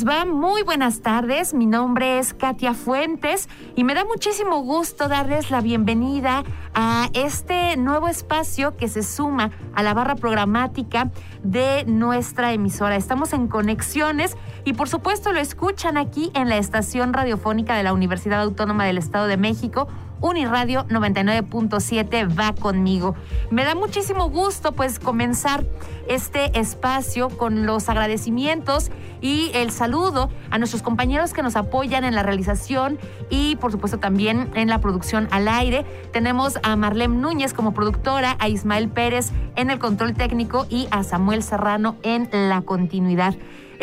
Va? 0.00 0.24
Muy 0.24 0.62
buenas 0.62 1.02
tardes. 1.02 1.52
Mi 1.52 1.66
nombre 1.66 2.18
es 2.18 2.32
Katia 2.32 2.72
Fuentes 2.72 3.48
y 3.76 3.84
me 3.84 3.94
da 3.94 4.06
muchísimo 4.06 4.62
gusto 4.62 5.06
darles 5.06 5.50
la 5.50 5.60
bienvenida 5.60 6.44
a 6.74 7.10
este 7.12 7.76
nuevo 7.76 8.08
espacio 8.08 8.74
que 8.78 8.88
se 8.88 9.02
suma 9.02 9.50
a 9.74 9.82
la 9.82 9.92
barra 9.92 10.14
programática 10.16 11.10
de 11.42 11.84
nuestra 11.84 12.54
emisora. 12.54 12.96
Estamos 12.96 13.34
en 13.34 13.48
conexiones 13.48 14.34
y 14.64 14.72
por 14.72 14.88
supuesto 14.88 15.30
lo 15.32 15.40
escuchan 15.40 15.98
aquí 15.98 16.30
en 16.34 16.48
la 16.48 16.56
estación 16.56 17.12
radiofónica 17.12 17.76
de 17.76 17.82
la 17.82 17.92
Universidad 17.92 18.40
Autónoma 18.40 18.86
del 18.86 18.96
Estado 18.96 19.26
de 19.26 19.36
México 19.36 19.88
Uniradio 20.22 20.86
99.7 20.86 22.38
va 22.38 22.54
conmigo. 22.54 23.14
Me 23.50 23.64
da 23.64 23.74
muchísimo 23.74 24.30
gusto 24.30 24.72
pues 24.72 24.98
comenzar 24.98 25.64
este 26.08 26.58
espacio 26.58 27.28
con 27.28 27.66
los 27.66 27.88
agradecimientos 27.88 28.90
y 29.20 29.50
el 29.54 29.70
saludo 29.70 30.30
a 30.50 30.58
nuestros 30.58 30.82
compañeros 30.82 31.32
que 31.32 31.42
nos 31.42 31.56
apoyan 31.56 32.04
en 32.04 32.14
la 32.14 32.22
realización 32.22 32.98
y 33.30 33.56
por 33.56 33.72
supuesto 33.72 33.98
también 33.98 34.50
en 34.54 34.68
la 34.68 34.78
producción 34.78 35.28
al 35.30 35.48
aire. 35.48 35.84
Tenemos 36.12 36.58
a 36.62 36.76
Marlene 36.76 37.16
Núñez 37.16 37.52
como 37.52 37.74
productora, 37.74 38.36
a 38.38 38.48
Ismael 38.48 38.88
Pérez 38.88 39.32
en 39.56 39.70
el 39.70 39.78
control 39.78 40.14
técnico 40.14 40.66
y 40.70 40.88
a 40.90 41.02
Samuel 41.02 41.42
Serrano 41.42 41.96
en 42.02 42.28
la 42.32 42.62
continuidad. 42.62 43.34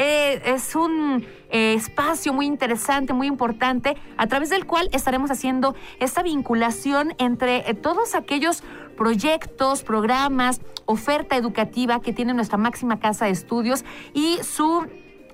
Eh, 0.01 0.41
es 0.45 0.75
un 0.75 1.25
eh, 1.49 1.73
espacio 1.73 2.33
muy 2.33 2.45
interesante, 2.45 3.13
muy 3.13 3.27
importante, 3.27 3.97
a 4.17 4.27
través 4.27 4.49
del 4.49 4.65
cual 4.65 4.89
estaremos 4.91 5.31
haciendo 5.31 5.75
esta 5.99 6.23
vinculación 6.23 7.13
entre 7.17 7.69
eh, 7.69 7.73
todos 7.73 8.15
aquellos 8.15 8.63
proyectos, 8.97 9.83
programas, 9.83 10.61
oferta 10.85 11.37
educativa 11.37 12.01
que 12.01 12.13
tiene 12.13 12.33
nuestra 12.33 12.57
máxima 12.57 12.99
casa 12.99 13.25
de 13.25 13.31
estudios 13.31 13.85
y 14.13 14.37
su 14.43 14.87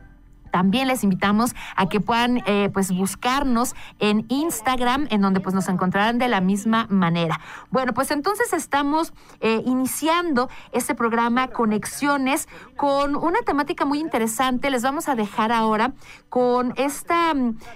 También 0.52 0.88
les 0.88 1.04
invitamos 1.04 1.56
a 1.76 1.88
que 1.88 2.00
puedan 2.00 2.44
eh, 2.46 2.70
pues 2.74 2.92
buscarnos 2.92 3.76
en 4.00 4.26
Instagram, 4.30 5.08
en 5.10 5.22
donde 5.22 5.40
pues 5.40 5.56
nos 5.56 5.68
encontrarán 5.70 6.20
de 6.20 6.28
la 6.28 6.42
misma 6.42 6.88
manera. 6.90 7.40
Bueno, 7.70 7.94
pues 7.94 8.12
entonces 8.12 8.54
estamos 8.54 9.14
eh, 9.40 9.62
iniciando 9.66 10.50
este 10.72 10.94
programa 10.96 11.48
Conexiones 11.48 12.48
con 12.76 13.16
una 13.16 13.40
temática 13.42 13.86
muy 13.86 14.00
interesante. 14.00 14.70
Les 14.70 14.84
vamos 14.84 15.10
a 15.10 15.16
dejar 15.16 15.52
ahora 15.52 15.94
con 16.30 16.74
esta 16.78 17.34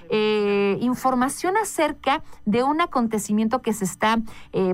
eh, 0.10 0.78
información 0.82 1.56
acerca 1.58 2.24
de 2.46 2.64
un 2.64 2.82
acontecimiento 2.82 3.62
que 3.62 3.74
se 3.74 3.86
está 3.86 4.20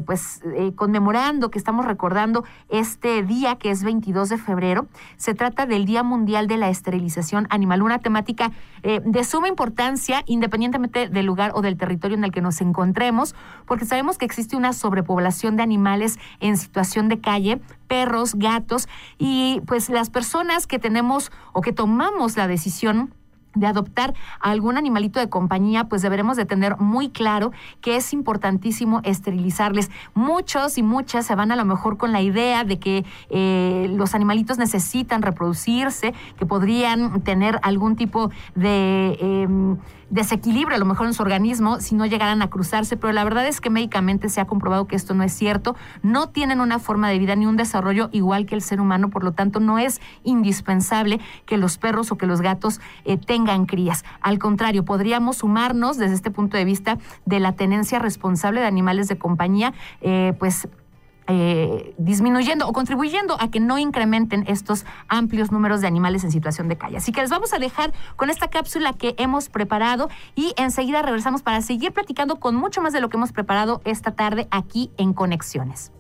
pues 0.06 0.42
conmemorando, 0.76 1.50
que 1.50 1.58
estamos 1.58 1.86
recordando 1.86 2.44
este 2.70 3.24
día 3.24 3.58
que 3.58 3.72
es 3.72 3.84
22 3.84 4.30
de 4.30 4.38
febrero. 4.38 4.88
Se 5.18 5.34
trata 5.34 5.66
del 5.66 5.86
Día 5.86 6.04
Mundial 6.04 6.48
de 6.48 6.58
la 6.58 6.70
Esterilización 6.70 7.48
Animal 7.50 7.82
una 7.92 8.00
temática 8.00 8.52
eh, 8.84 9.02
de 9.04 9.24
suma 9.24 9.48
importancia, 9.48 10.24
independientemente 10.26 11.10
del 11.10 11.26
lugar 11.26 11.52
o 11.54 11.62
del 11.62 11.78
territorio 11.78 12.18
en 12.18 12.24
el 12.24 12.32
que 12.32 12.42
nos 12.42 12.62
encontremos, 12.62 13.36
porque 13.66 13.86
sabemos 13.86 14.18
que 14.18 14.26
existe 14.26 14.56
una 14.56 14.74
sobrepoblación 14.74 15.58
de 15.58 15.64
animales 15.64 16.18
en 16.40 16.58
situación 16.58 17.10
de 17.10 17.20
calle, 17.20 17.62
perros, 17.88 18.36
gatos, 18.36 18.88
y 19.18 19.62
pues 19.68 19.90
las 19.90 20.10
personas 20.10 20.68
que 20.68 20.80
tenemos 20.80 21.32
o 21.54 21.62
que 21.62 21.74
tomamos 21.74 22.38
la 22.38 22.48
decisión 22.48 23.14
de 23.54 23.68
adoptar 23.68 24.14
a 24.40 24.52
algún 24.52 24.78
animalito 24.78 25.20
de 25.20 25.30
compañía, 25.30 25.86
pues 25.86 26.02
deberemos 26.02 26.38
de 26.38 26.46
tener 26.46 26.78
muy 26.78 27.10
claro 27.10 27.52
que 27.82 27.96
es 27.96 28.14
importantísimo 28.14 29.02
esterilizarles. 29.04 29.92
Muchos 30.14 30.78
y 30.78 30.84
muchas 30.84 31.26
se 31.26 31.36
van 31.36 31.52
a 31.52 31.56
lo 31.56 31.66
mejor 31.66 31.98
con 31.98 32.12
la 32.12 32.22
idea 32.22 32.64
de 32.64 32.80
que 32.80 33.06
eh, 33.30 33.92
los 33.96 34.16
animalitos 34.16 34.58
necesitan 34.58 35.22
reproducirse, 35.22 36.14
que 36.38 36.46
podrían 36.46 37.22
tener 37.22 37.60
algún 37.64 37.96
tipo 37.96 38.32
de... 38.56 39.18
Em, 39.20 39.78
desequilibrio 40.12 40.76
a 40.76 40.80
lo 40.80 40.86
mejor 40.86 41.08
en 41.08 41.14
su 41.14 41.24
organismo 41.24 41.80
si 41.80 41.96
no 41.96 42.06
llegaran 42.06 42.42
a 42.42 42.50
cruzarse, 42.50 42.98
pero 42.98 43.14
la 43.14 43.24
verdad 43.24 43.48
es 43.48 43.62
que 43.62 43.70
médicamente 43.70 44.30
se 44.30 44.42
ha 44.42 44.46
comprobado 44.46 44.86
que 44.86 44.96
esto 44.96 45.14
no 45.14 45.24
es 45.24 45.34
cierto, 45.34 45.76
no 46.04 46.30
tienen 46.30 46.62
una 46.62 46.78
forma 46.80 47.10
de 47.10 47.18
vida 47.18 47.36
ni 47.36 47.46
un 47.46 47.58
desarrollo 47.58 48.10
igual 48.12 48.46
que 48.46 48.54
el 48.54 48.62
ser 48.62 48.80
humano, 48.82 49.10
por 49.10 49.24
lo 49.24 49.32
tanto 49.32 49.60
no 49.60 49.80
es 49.80 50.02
indispensable 50.24 51.20
que 51.46 51.58
los 51.58 51.78
perros 51.78 52.12
o 52.12 52.18
que 52.18 52.28
los 52.28 52.42
gatos 52.42 52.82
eh, 53.06 53.18
tengan 53.18 53.66
crías. 53.66 54.04
Al 54.22 54.38
contrario, 54.38 54.86
podríamos 54.86 55.38
sumarnos 55.38 55.98
desde 55.98 56.16
este 56.16 56.30
punto 56.30 56.58
de 56.58 56.66
vista 56.66 56.98
de 57.26 57.40
la 57.40 57.54
tenencia 57.54 58.00
responsable 58.00 58.62
de 58.62 58.68
animales 58.68 59.08
de 59.08 59.18
compañía, 59.18 59.74
eh, 60.02 60.34
pues 60.38 60.68
eh, 61.34 61.94
disminuyendo 61.98 62.68
o 62.68 62.74
contribuyendo 62.74 63.38
a 63.40 63.50
que 63.50 63.62
no 63.62 63.78
incrementen 63.78 64.44
estos 64.48 64.86
amplios 65.08 65.50
números 65.50 65.80
de 65.80 65.88
animales 65.88 66.26
en 66.26 66.32
situación 66.32 66.68
de 66.68 66.78
calle. 66.78 66.98
Así 66.98 67.14
que 67.14 67.22
les 67.22 67.30
vamos 67.30 67.54
a 67.54 67.58
dejar 67.58 67.94
con 68.18 68.30
esta 68.30 68.50
cápsula 68.50 68.92
que 68.92 69.16
hemos 69.18 69.48
preparado 69.48 70.10
y 70.36 70.54
enseguida 70.58 71.02
regresamos 71.02 71.42
para 71.42 71.62
seguir 71.62 71.94
platicando 71.94 72.42
con 72.42 72.56
mucho 72.58 72.82
más 72.82 72.92
de 72.92 73.00
lo 73.00 73.08
que 73.08 73.16
hemos 73.16 73.32
preparado 73.32 73.82
esta 73.86 74.12
tarde 74.12 74.50
aquí 74.52 74.92
en 74.98 75.14
Conexiones. 75.14 75.94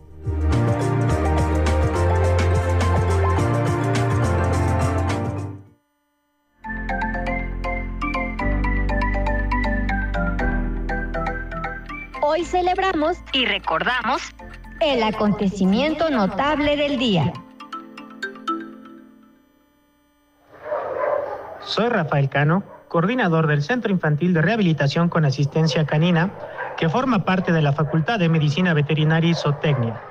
Hoy 12.22 12.44
celebramos 12.44 13.18
y 13.32 13.46
recordamos 13.46 14.22
el 14.82 15.04
acontecimiento 15.04 16.10
notable 16.10 16.76
del 16.76 16.98
día. 16.98 17.32
Soy 21.64 21.88
Rafael 21.88 22.30
Cano, 22.30 22.64
coordinador 22.88 23.46
del 23.46 23.62
Centro 23.62 23.92
Infantil 23.92 24.34
de 24.34 24.42
Rehabilitación 24.42 25.08
con 25.08 25.24
Asistencia 25.24 25.86
Canina, 25.86 26.32
que 26.78 26.90
forma 26.90 27.26
parte 27.26 27.52
de 27.52 27.62
la 27.62 27.74
Facultad 27.74 28.18
de 28.18 28.28
Medicina 28.28 28.74
Veterinaria 28.74 29.30
y 29.30 29.36
Zootecnia. 29.36 30.02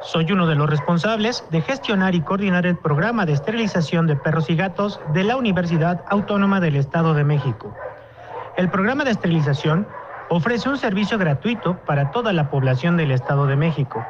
Soy 0.00 0.30
uno 0.32 0.48
de 0.48 0.56
los 0.56 0.68
responsables 0.68 1.44
de 1.50 1.60
gestionar 1.60 2.16
y 2.16 2.20
coordinar 2.20 2.66
el 2.66 2.76
programa 2.76 3.24
de 3.24 3.34
esterilización 3.34 4.08
de 4.08 4.16
perros 4.16 4.50
y 4.50 4.56
gatos 4.56 5.00
de 5.14 5.22
la 5.22 5.36
Universidad 5.36 6.04
Autónoma 6.08 6.60
del 6.60 6.76
Estado 6.76 7.14
de 7.14 7.24
México. 7.24 7.72
El 8.56 8.68
programa 8.68 9.04
de 9.04 9.12
esterilización 9.12 9.86
ofrece 10.28 10.68
un 10.68 10.76
servicio 10.76 11.18
gratuito 11.18 11.78
para 11.86 12.10
toda 12.10 12.32
la 12.32 12.50
población 12.50 12.96
del 12.96 13.10
Estado 13.10 13.46
de 13.46 13.56
México. 13.56 14.04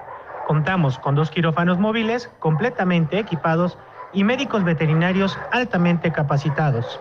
Contamos 0.47 0.99
con 0.99 1.15
dos 1.15 1.31
quirófanos 1.31 1.79
móviles 1.79 2.31
completamente 2.39 3.19
equipados 3.19 3.79
y 4.13 4.25
médicos 4.25 4.65
veterinarios 4.65 5.39
altamente 5.53 6.11
capacitados. 6.11 7.01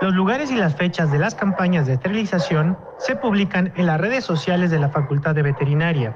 Los 0.00 0.14
lugares 0.14 0.52
y 0.52 0.56
las 0.56 0.76
fechas 0.76 1.10
de 1.10 1.18
las 1.18 1.34
campañas 1.34 1.86
de 1.86 1.94
esterilización 1.94 2.78
se 2.98 3.16
publican 3.16 3.72
en 3.74 3.86
las 3.86 4.00
redes 4.00 4.24
sociales 4.24 4.70
de 4.70 4.78
la 4.78 4.90
Facultad 4.90 5.34
de 5.34 5.42
Veterinaria. 5.42 6.14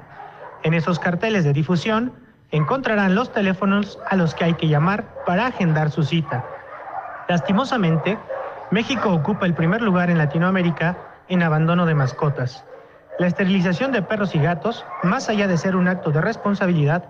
En 0.63 0.73
esos 0.73 0.99
carteles 0.99 1.43
de 1.43 1.51
difusión 1.51 2.13
encontrarán 2.51 3.15
los 3.15 3.33
teléfonos 3.33 3.99
a 4.07 4.15
los 4.15 4.35
que 4.35 4.45
hay 4.45 4.53
que 4.53 4.69
llamar 4.69 5.03
para 5.25 5.47
agendar 5.47 5.91
su 5.91 6.03
cita. 6.03 6.45
Lastimosamente, 7.27 8.17
México 8.71 9.11
ocupa 9.11 9.45
el 9.45 9.53
primer 9.53 9.81
lugar 9.81 10.09
en 10.09 10.17
Latinoamérica 10.17 10.95
en 11.29 11.43
abandono 11.43 11.85
de 11.85 11.95
mascotas. 11.95 12.65
La 13.19 13.27
esterilización 13.27 13.91
de 13.91 14.01
perros 14.01 14.33
y 14.35 14.39
gatos, 14.39 14.85
más 15.03 15.29
allá 15.29 15.47
de 15.47 15.57
ser 15.57 15.75
un 15.75 15.87
acto 15.87 16.11
de 16.11 16.21
responsabilidad, 16.21 17.05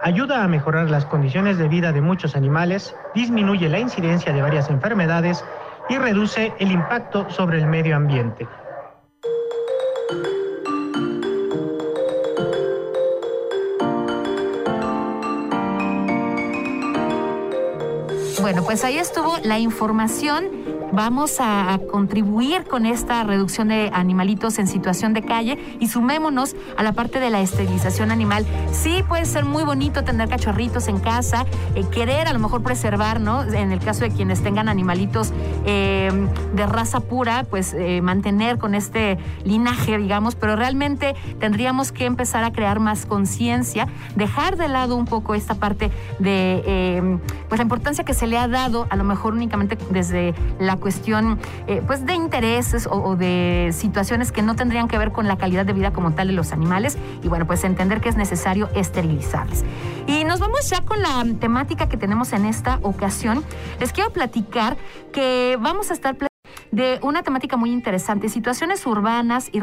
ayuda 0.00 0.42
a 0.42 0.48
mejorar 0.48 0.90
las 0.90 1.04
condiciones 1.06 1.58
de 1.58 1.68
vida 1.68 1.92
de 1.92 2.00
muchos 2.00 2.34
animales, 2.34 2.96
disminuye 3.14 3.68
la 3.68 3.78
incidencia 3.78 4.32
de 4.32 4.42
varias 4.42 4.70
enfermedades 4.70 5.44
y 5.88 5.98
reduce 5.98 6.52
el 6.58 6.72
impacto 6.72 7.28
sobre 7.30 7.58
el 7.58 7.66
medio 7.66 7.96
ambiente. 7.96 8.48
Bueno, 18.40 18.64
pues 18.64 18.84
ahí 18.84 18.98
estuvo 18.98 19.38
la 19.44 19.58
información 19.58 20.81
vamos 20.92 21.36
a, 21.40 21.78
contribuir 21.90 22.64
con 22.64 22.86
esta 22.86 23.24
reducción 23.24 23.68
de 23.68 23.90
animalitos 23.92 24.58
en 24.58 24.66
situación 24.66 25.14
de 25.14 25.22
calle 25.22 25.58
y 25.80 25.88
sumémonos 25.88 26.54
a 26.76 26.82
la 26.82 26.92
parte 26.92 27.18
de 27.18 27.30
la 27.30 27.40
esterilización 27.40 28.10
animal. 28.10 28.46
Sí 28.72 29.02
puede 29.08 29.24
ser 29.24 29.44
muy 29.44 29.64
bonito 29.64 30.04
tener 30.04 30.28
cachorritos 30.28 30.88
en 30.88 30.98
casa, 30.98 31.46
eh, 31.74 31.84
querer 31.90 32.28
a 32.28 32.32
lo 32.32 32.38
mejor 32.38 32.62
preservar, 32.62 33.20
¿no? 33.20 33.42
En 33.42 33.72
el 33.72 33.80
caso 33.80 34.00
de 34.00 34.10
quienes 34.10 34.42
tengan 34.42 34.68
animalitos 34.68 35.32
em, 35.64 36.28
de 36.54 36.66
raza 36.66 37.00
pura, 37.00 37.44
pues 37.48 37.74
eh, 37.74 38.00
mantener 38.02 38.58
con 38.58 38.74
este 38.74 39.18
linaje, 39.44 39.98
digamos, 39.98 40.34
pero 40.34 40.56
realmente 40.56 41.14
tendríamos 41.40 41.92
que 41.92 42.04
empezar 42.04 42.44
a 42.44 42.52
crear 42.52 42.80
más 42.80 43.06
conciencia, 43.06 43.88
dejar 44.14 44.56
de 44.56 44.68
lado 44.68 44.96
un 44.96 45.06
poco 45.06 45.34
esta 45.34 45.54
parte 45.54 45.90
de 46.18 46.62
em, 46.66 47.20
pues 47.48 47.58
la 47.58 47.62
importancia 47.62 48.04
que 48.04 48.14
se 48.14 48.26
le 48.26 48.38
ha 48.38 48.48
dado, 48.48 48.86
a 48.90 48.96
lo 48.96 49.04
mejor 49.04 49.34
únicamente 49.34 49.78
desde 49.90 50.34
la 50.58 50.76
cuestión 50.82 51.38
eh, 51.66 51.82
pues 51.86 52.04
de 52.04 52.12
intereses 52.12 52.86
o, 52.90 53.16
de 53.16 53.70
situaciones 53.72 54.32
que 54.32 54.42
no 54.42 54.54
tendrían 54.54 54.88
que 54.88 54.98
ver 54.98 55.12
con 55.12 55.26
la 55.26 55.38
calidad 55.38 55.64
de 55.64 55.72
vida 55.72 55.92
como 55.92 56.12
tal 56.12 56.28
de 56.28 56.34
los 56.34 56.52
animales 56.52 56.98
y 57.22 57.28
bueno, 57.28 57.46
pues 57.46 57.64
entender 57.64 58.02
que 58.02 58.10
es 58.10 58.16
necesario 58.16 58.68
esterilizarles. 58.74 59.64
Y 60.06 60.24
nos 60.24 60.40
vamos 60.40 60.68
ya 60.68 60.82
con 60.82 61.00
la 61.00 61.24
temática 61.40 61.88
que 61.88 61.96
tenemos 61.96 62.32
en 62.34 62.44
esta 62.44 62.78
ocasión. 62.82 63.42
Les 63.80 63.92
quiero 63.92 64.10
platicar 64.10 64.76
que 65.12 65.56
vamos 65.60 65.90
a 65.90 65.94
estar 65.94 66.16
de 66.72 66.98
una 67.02 67.22
temática 67.22 67.58
muy 67.58 67.70
interesante, 67.70 68.30
situaciones 68.30 68.86
urbanas 68.86 69.50
y, 69.52 69.60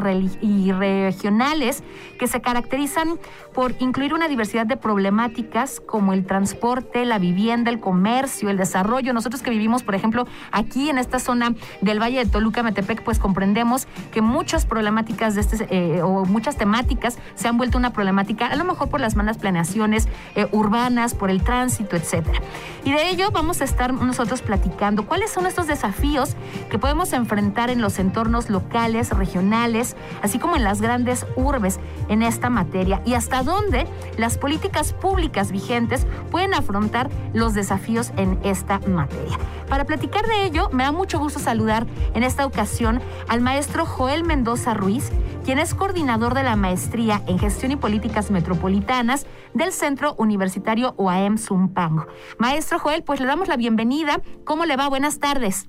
regionales 0.70 1.82
que 2.18 2.28
se 2.28 2.40
caracterizan 2.40 3.18
por 3.52 3.74
incluir 3.80 4.14
una 4.14 4.28
diversidad 4.28 4.64
de 4.64 4.76
problemáticas 4.76 5.80
como 5.80 6.12
el 6.12 6.24
transporte, 6.24 7.04
la 7.04 7.18
vivienda, 7.18 7.70
el 7.70 7.80
comercio, 7.80 8.48
el 8.48 8.56
desarrollo. 8.56 9.12
Nosotros 9.12 9.42
que 9.42 9.50
vivimos, 9.50 9.82
por 9.82 9.96
ejemplo, 9.96 10.26
aquí 10.52 10.88
en 10.88 10.98
esta 10.98 11.18
zona 11.18 11.54
del 11.80 12.00
Valle 12.00 12.24
de 12.24 12.30
Toluca, 12.30 12.62
Metepec, 12.62 13.02
pues 13.02 13.18
comprendemos 13.18 13.88
que 14.12 14.22
muchas 14.22 14.64
problemáticas 14.64 15.34
de 15.34 15.40
este, 15.40 15.66
eh, 15.68 16.02
o 16.02 16.24
muchas 16.24 16.56
temáticas 16.56 17.18
se 17.34 17.48
han 17.48 17.58
vuelto 17.58 17.76
una 17.76 17.92
problemática, 17.92 18.46
a 18.46 18.54
lo 18.54 18.64
mejor 18.64 18.88
por 18.88 19.00
las 19.00 19.16
malas 19.16 19.36
planeaciones 19.36 20.08
eh, 20.36 20.46
urbanas, 20.52 21.14
por 21.14 21.30
el 21.30 21.42
tránsito, 21.42 21.96
etcétera. 21.96 22.40
Y 22.84 22.92
de 22.92 23.10
ello 23.10 23.30
vamos 23.32 23.60
a 23.60 23.64
estar 23.64 23.92
nosotros 23.92 24.42
platicando 24.42 25.06
cuáles 25.06 25.32
son 25.32 25.46
estos 25.46 25.66
desafíos 25.66 26.36
que 26.70 26.78
podemos 26.78 26.99
enfrentar 27.12 27.70
en 27.70 27.80
los 27.80 27.98
entornos 27.98 28.50
locales, 28.50 29.10
regionales, 29.10 29.96
así 30.22 30.38
como 30.38 30.56
en 30.56 30.64
las 30.64 30.80
grandes 30.80 31.26
urbes 31.36 31.80
en 32.08 32.22
esta 32.22 32.50
materia 32.50 33.02
y 33.04 33.14
hasta 33.14 33.42
dónde 33.42 33.86
las 34.16 34.38
políticas 34.38 34.92
públicas 34.92 35.50
vigentes 35.50 36.06
pueden 36.30 36.54
afrontar 36.54 37.10
los 37.32 37.54
desafíos 37.54 38.12
en 38.16 38.38
esta 38.44 38.78
materia. 38.80 39.38
Para 39.68 39.84
platicar 39.84 40.26
de 40.26 40.44
ello, 40.44 40.68
me 40.72 40.84
da 40.84 40.92
mucho 40.92 41.18
gusto 41.18 41.38
saludar 41.38 41.86
en 42.14 42.22
esta 42.22 42.44
ocasión 42.44 43.00
al 43.28 43.40
maestro 43.40 43.86
Joel 43.86 44.24
Mendoza 44.24 44.74
Ruiz, 44.74 45.10
quien 45.44 45.58
es 45.58 45.74
coordinador 45.74 46.34
de 46.34 46.42
la 46.42 46.56
maestría 46.56 47.22
en 47.26 47.38
gestión 47.38 47.72
y 47.72 47.76
políticas 47.76 48.30
metropolitanas 48.30 49.26
del 49.54 49.72
Centro 49.72 50.14
Universitario 50.18 50.94
OAM 50.96 51.38
Zumpango. 51.38 52.06
Maestro 52.38 52.78
Joel, 52.78 53.02
pues 53.02 53.20
le 53.20 53.26
damos 53.26 53.48
la 53.48 53.56
bienvenida. 53.56 54.20
¿Cómo 54.44 54.64
le 54.64 54.76
va? 54.76 54.88
Buenas 54.88 55.18
tardes. 55.18 55.68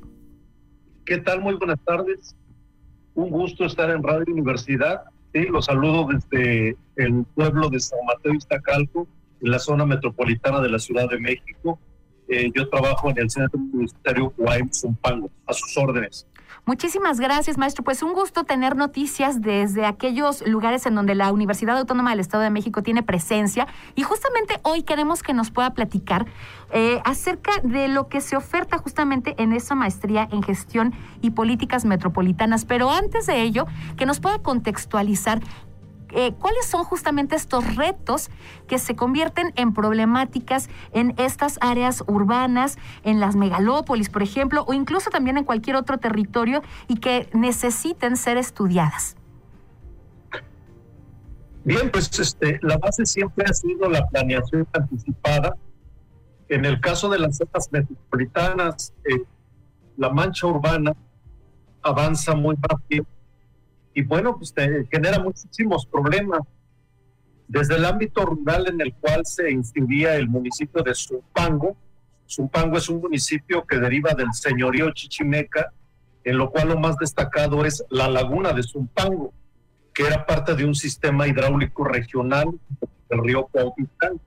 ¿Qué 1.06 1.18
tal? 1.18 1.42
Muy 1.42 1.56
buenas 1.56 1.80
tardes. 1.84 2.36
Un 3.16 3.32
gusto 3.32 3.66
estar 3.66 3.90
en 3.90 4.04
Radio 4.04 4.26
Universidad. 4.34 5.04
Sí, 5.34 5.44
los 5.46 5.66
saludo 5.66 6.08
desde 6.08 6.78
el 6.96 7.26
pueblo 7.34 7.70
de 7.70 7.80
San 7.80 8.00
Mateo 8.06 8.34
Iztacalco, 8.34 9.08
en 9.42 9.52
la 9.52 9.60
zona 9.60 9.86
metropolitana 9.86 10.62
de 10.62 10.70
la 10.70 10.80
Ciudad 10.80 11.10
de 11.10 11.20
México. 11.20 11.80
Eh, 12.28 12.52
yo 12.56 12.70
trabajo 12.70 13.10
en 13.10 13.18
el 13.18 13.30
Centro 13.30 13.60
Universitario 13.60 14.32
Guaym 14.38 14.70
Zumpango, 14.72 15.32
a 15.48 15.54
sus 15.54 15.76
órdenes. 15.78 16.28
Muchísimas 16.66 17.20
gracias, 17.20 17.58
maestro. 17.58 17.84
Pues 17.84 18.04
un 18.04 18.14
gusto 18.14 18.44
tener 18.44 18.76
noticias 18.76 19.42
desde 19.42 19.86
aquellos 19.86 20.46
lugares 20.48 20.86
en 20.86 20.96
donde 20.96 21.16
la 21.16 21.32
Universidad 21.32 21.78
Autónoma 21.78 22.12
del 22.12 22.20
Estado 22.20 22.44
de 22.44 22.50
México 22.50 22.84
tiene 22.84 23.04
presencia. 23.04 23.68
Y 23.96 24.04
justamente 24.04 24.60
hoy 24.64 24.84
queremos 24.84 25.24
que 25.24 25.34
nos 25.34 25.52
pueda 25.52 25.74
platicar 25.74 26.26
eh, 26.72 27.02
acerca 27.04 27.52
de 27.64 27.88
lo 27.88 28.08
que 28.08 28.22
se 28.22 28.36
oferta 28.36 28.78
justamente 28.78 29.36
en 29.42 29.54
esa 29.54 29.76
maestría 29.76 30.28
en 30.32 30.44
gestión 30.44 30.94
y 31.22 31.32
políticas 31.32 31.86
metropolitanas. 31.86 32.66
Pero 32.66 32.92
antes 32.92 33.26
de 33.26 33.42
ello, 33.42 33.66
que 33.98 34.06
nos 34.06 34.20
pueda 34.20 34.40
contextualizar 34.40 35.42
eh, 36.12 36.34
cuáles 36.34 36.66
son 36.66 36.84
justamente 36.84 37.36
estos 37.36 37.76
retos 37.76 38.30
que 38.68 38.80
se 38.80 38.96
convierten 38.96 39.54
en 39.56 39.74
problemáticas 39.74 40.70
en 40.92 41.14
estas 41.18 41.58
áreas 41.62 42.04
urbanas, 42.08 42.78
en 43.04 43.20
las 43.20 43.36
megalópolis, 43.36 44.10
por 44.10 44.24
ejemplo, 44.24 44.64
o 44.68 44.74
incluso 44.74 45.10
también 45.10 45.38
en 45.38 45.44
cualquier 45.44 45.76
otro 45.76 45.98
territorio 45.98 46.62
y 46.88 46.96
que 46.96 47.30
necesiten 47.34 48.18
ser 48.18 48.38
estudiadas. 48.38 49.16
Bien, 51.64 51.92
pues 51.92 52.20
este, 52.20 52.60
la 52.64 52.78
base 52.78 53.06
siempre 53.06 53.46
ha 53.48 53.54
sido 53.54 53.90
la 53.90 54.08
planeación 54.08 54.68
anticipada. 54.74 55.56
En 56.50 56.66
el 56.66 56.82
caso 56.82 57.08
de 57.10 57.20
las 57.20 57.38
zonas 57.38 57.70
metropolitanas, 57.72 58.94
eh, 59.06 59.24
la 59.98 60.10
mancha 60.10 60.48
urbana 60.48 60.94
avanza 61.84 62.36
muy 62.36 62.56
rápido 62.62 63.06
y 63.94 64.04
bueno, 64.04 64.38
pues 64.38 64.54
genera 64.92 65.20
muchísimos 65.20 65.86
problemas. 65.86 66.42
Desde 67.48 67.76
el 67.76 67.86
ámbito 67.86 68.26
rural 68.26 68.68
en 68.70 68.80
el 68.80 68.94
cual 68.94 69.26
se 69.26 69.52
inscribía 69.52 70.16
el 70.16 70.30
municipio 70.30 70.82
de 70.84 70.94
Zumpango, 70.96 71.76
Zumpango 72.30 72.78
es 72.78 72.88
un 72.88 73.02
municipio 73.02 73.66
que 73.66 73.78
deriva 73.78 74.14
del 74.14 74.34
señorío 74.34 74.92
Chichimeca, 74.92 75.74
en 76.24 76.38
lo 76.38 76.50
cual 76.50 76.70
lo 76.70 76.80
más 76.80 76.96
destacado 76.96 77.66
es 77.66 77.84
la 77.90 78.08
laguna 78.08 78.54
de 78.54 78.64
Zumpango, 78.64 79.34
que 79.94 80.04
era 80.04 80.26
parte 80.26 80.56
de 80.56 80.64
un 80.64 80.76
sistema 80.76 81.28
hidráulico 81.28 81.84
regional 81.84 82.48
del 83.10 83.24
río 83.24 83.48
Cuautitlán. 83.48 84.22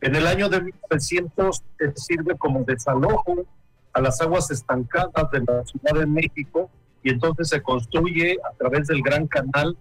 En 0.00 0.14
el 0.14 0.26
año 0.26 0.48
de 0.48 0.60
1900 0.60 1.64
sirve 1.96 2.36
como 2.38 2.62
desalojo 2.62 3.44
a 3.92 4.00
las 4.00 4.20
aguas 4.20 4.50
estancadas 4.52 5.30
de 5.32 5.40
la 5.40 5.64
Ciudad 5.64 5.98
de 5.98 6.06
México 6.06 6.70
y 7.04 7.10
entonces 7.10 7.50
se 7.50 7.62
construye 7.62 8.38
a 8.42 8.56
través 8.56 8.88
del 8.88 9.02
Gran 9.02 9.28
Canal 9.28 9.76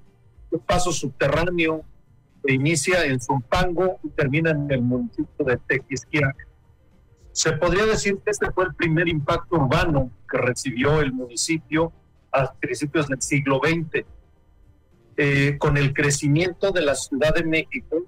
un 0.51 0.59
paso 0.59 0.91
subterráneo 0.91 1.83
que 2.45 2.53
inicia 2.53 3.05
en 3.05 3.19
Zumpango 3.19 3.99
y 4.03 4.09
termina 4.09 4.51
en 4.51 4.69
el 4.69 4.81
municipio 4.81 5.45
de 5.45 5.57
Tequisquiac. 5.57 6.35
Se 7.31 7.53
podría 7.53 7.85
decir 7.85 8.19
que 8.23 8.29
este 8.29 8.51
fue 8.51 8.65
el 8.65 8.75
primer 8.75 9.07
impacto 9.07 9.55
urbano 9.55 10.11
que 10.29 10.37
recibió 10.37 10.99
el 10.99 11.13
municipio 11.13 11.93
a 12.31 12.53
principios 12.53 13.07
del 13.07 13.21
siglo 13.21 13.61
XX. 13.63 14.05
Eh, 15.15 15.57
con 15.57 15.77
el 15.77 15.93
crecimiento 15.93 16.71
de 16.71 16.81
la 16.81 16.95
Ciudad 16.95 17.33
de 17.33 17.45
México, 17.45 18.03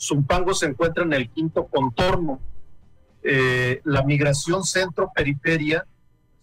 Zumpango 0.00 0.54
se 0.54 0.66
encuentra 0.66 1.02
en 1.02 1.12
el 1.12 1.28
quinto 1.28 1.66
contorno. 1.66 2.40
Eh, 3.22 3.80
la 3.84 4.04
migración 4.04 4.62
centro-periferia 4.62 5.84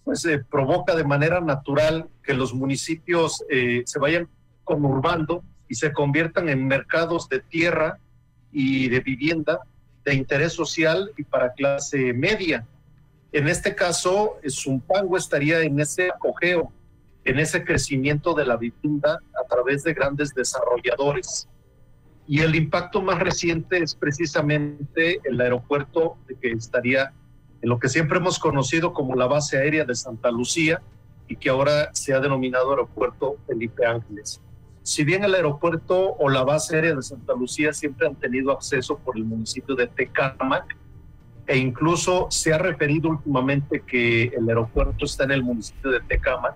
pues 0.08 0.24
eh, 0.24 0.40
provoca 0.40 0.96
de 0.96 1.04
manera 1.04 1.42
natural 1.42 2.08
que 2.24 2.34
los 2.34 2.54
municipios 2.54 3.44
eh, 3.50 3.84
se 3.86 4.00
vayan 4.00 4.30
conurbando 4.64 5.44
y 5.68 5.76
se 5.76 5.92
conviertan 5.92 6.48
en 6.48 6.66
mercados 6.66 7.28
de 7.28 7.42
tierra 7.42 8.00
y 8.50 8.88
de 8.88 9.02
vivienda 9.02 9.60
de 10.06 10.16
interés 10.16 10.54
social 10.54 11.12
y 11.18 11.26
para 11.26 11.52
clase 11.52 12.14
media. 12.14 12.66
En 13.34 13.50
este 13.50 13.76
caso, 13.76 14.38
Zumpango 14.50 15.18
estaría 15.18 15.60
en 15.60 15.78
ese 15.78 16.10
apogeo. 16.10 16.72
en 17.26 17.40
ese 17.40 17.66
crecimiento 17.66 18.34
de 18.34 18.46
la 18.46 18.56
vivienda 18.56 19.20
a 19.38 19.46
través 19.50 19.84
de 19.84 19.94
grandes 19.94 20.34
desarrolladores. 20.34 21.50
Y 22.26 22.40
el 22.40 22.56
impacto 22.56 23.02
más 23.02 23.20
reciente 23.20 23.80
es 23.80 23.94
precisamente 23.94 25.20
el 25.26 25.42
aeropuerto 25.42 26.16
que 26.42 26.52
estaría 26.52 27.12
en 27.62 27.70
lo 27.70 27.80
que 27.80 27.90
siempre 27.90 28.18
hemos 28.18 28.40
conocido 28.40 28.94
como 28.94 29.16
la 29.16 29.28
base 29.28 29.58
aérea 29.58 29.86
de 29.86 29.96
Santa 29.96 30.32
Lucía 30.32 30.82
y 31.28 31.36
que 31.36 31.50
ahora 31.50 31.90
se 31.94 32.14
ha 32.14 32.20
denominado 32.20 32.72
Aeropuerto 32.72 33.38
Felipe 33.48 33.86
Ángeles. 33.86 34.42
Si 34.84 35.04
bien 35.04 35.24
el 35.24 35.36
aeropuerto 35.36 36.14
o 36.14 36.30
la 36.30 36.44
base 36.44 36.76
aérea 36.76 36.96
de 36.96 37.02
Santa 37.02 37.34
Lucía 37.34 37.74
siempre 37.74 38.08
han 38.08 38.16
tenido 38.16 38.52
acceso 38.52 38.98
por 38.98 39.18
el 39.18 39.26
municipio 39.26 39.76
de 39.76 39.88
Tecámac, 39.88 40.78
e 41.46 41.58
incluso 41.58 42.28
se 42.30 42.54
ha 42.54 42.58
referido 42.58 43.10
últimamente 43.10 43.82
que 43.82 44.26
el 44.26 44.48
aeropuerto 44.48 45.06
está 45.06 45.24
en 45.24 45.32
el 45.32 45.44
municipio 45.44 45.92
de 45.92 46.00
Tecámac, 46.02 46.56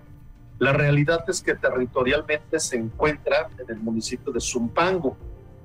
la 0.62 0.74
realidad 0.74 1.26
es 1.28 1.42
que 1.42 1.56
territorialmente 1.56 2.60
se 2.60 2.78
encuentra 2.78 3.50
en 3.58 3.76
el 3.76 3.82
municipio 3.82 4.32
de 4.32 4.40
Zumpango. 4.40 5.18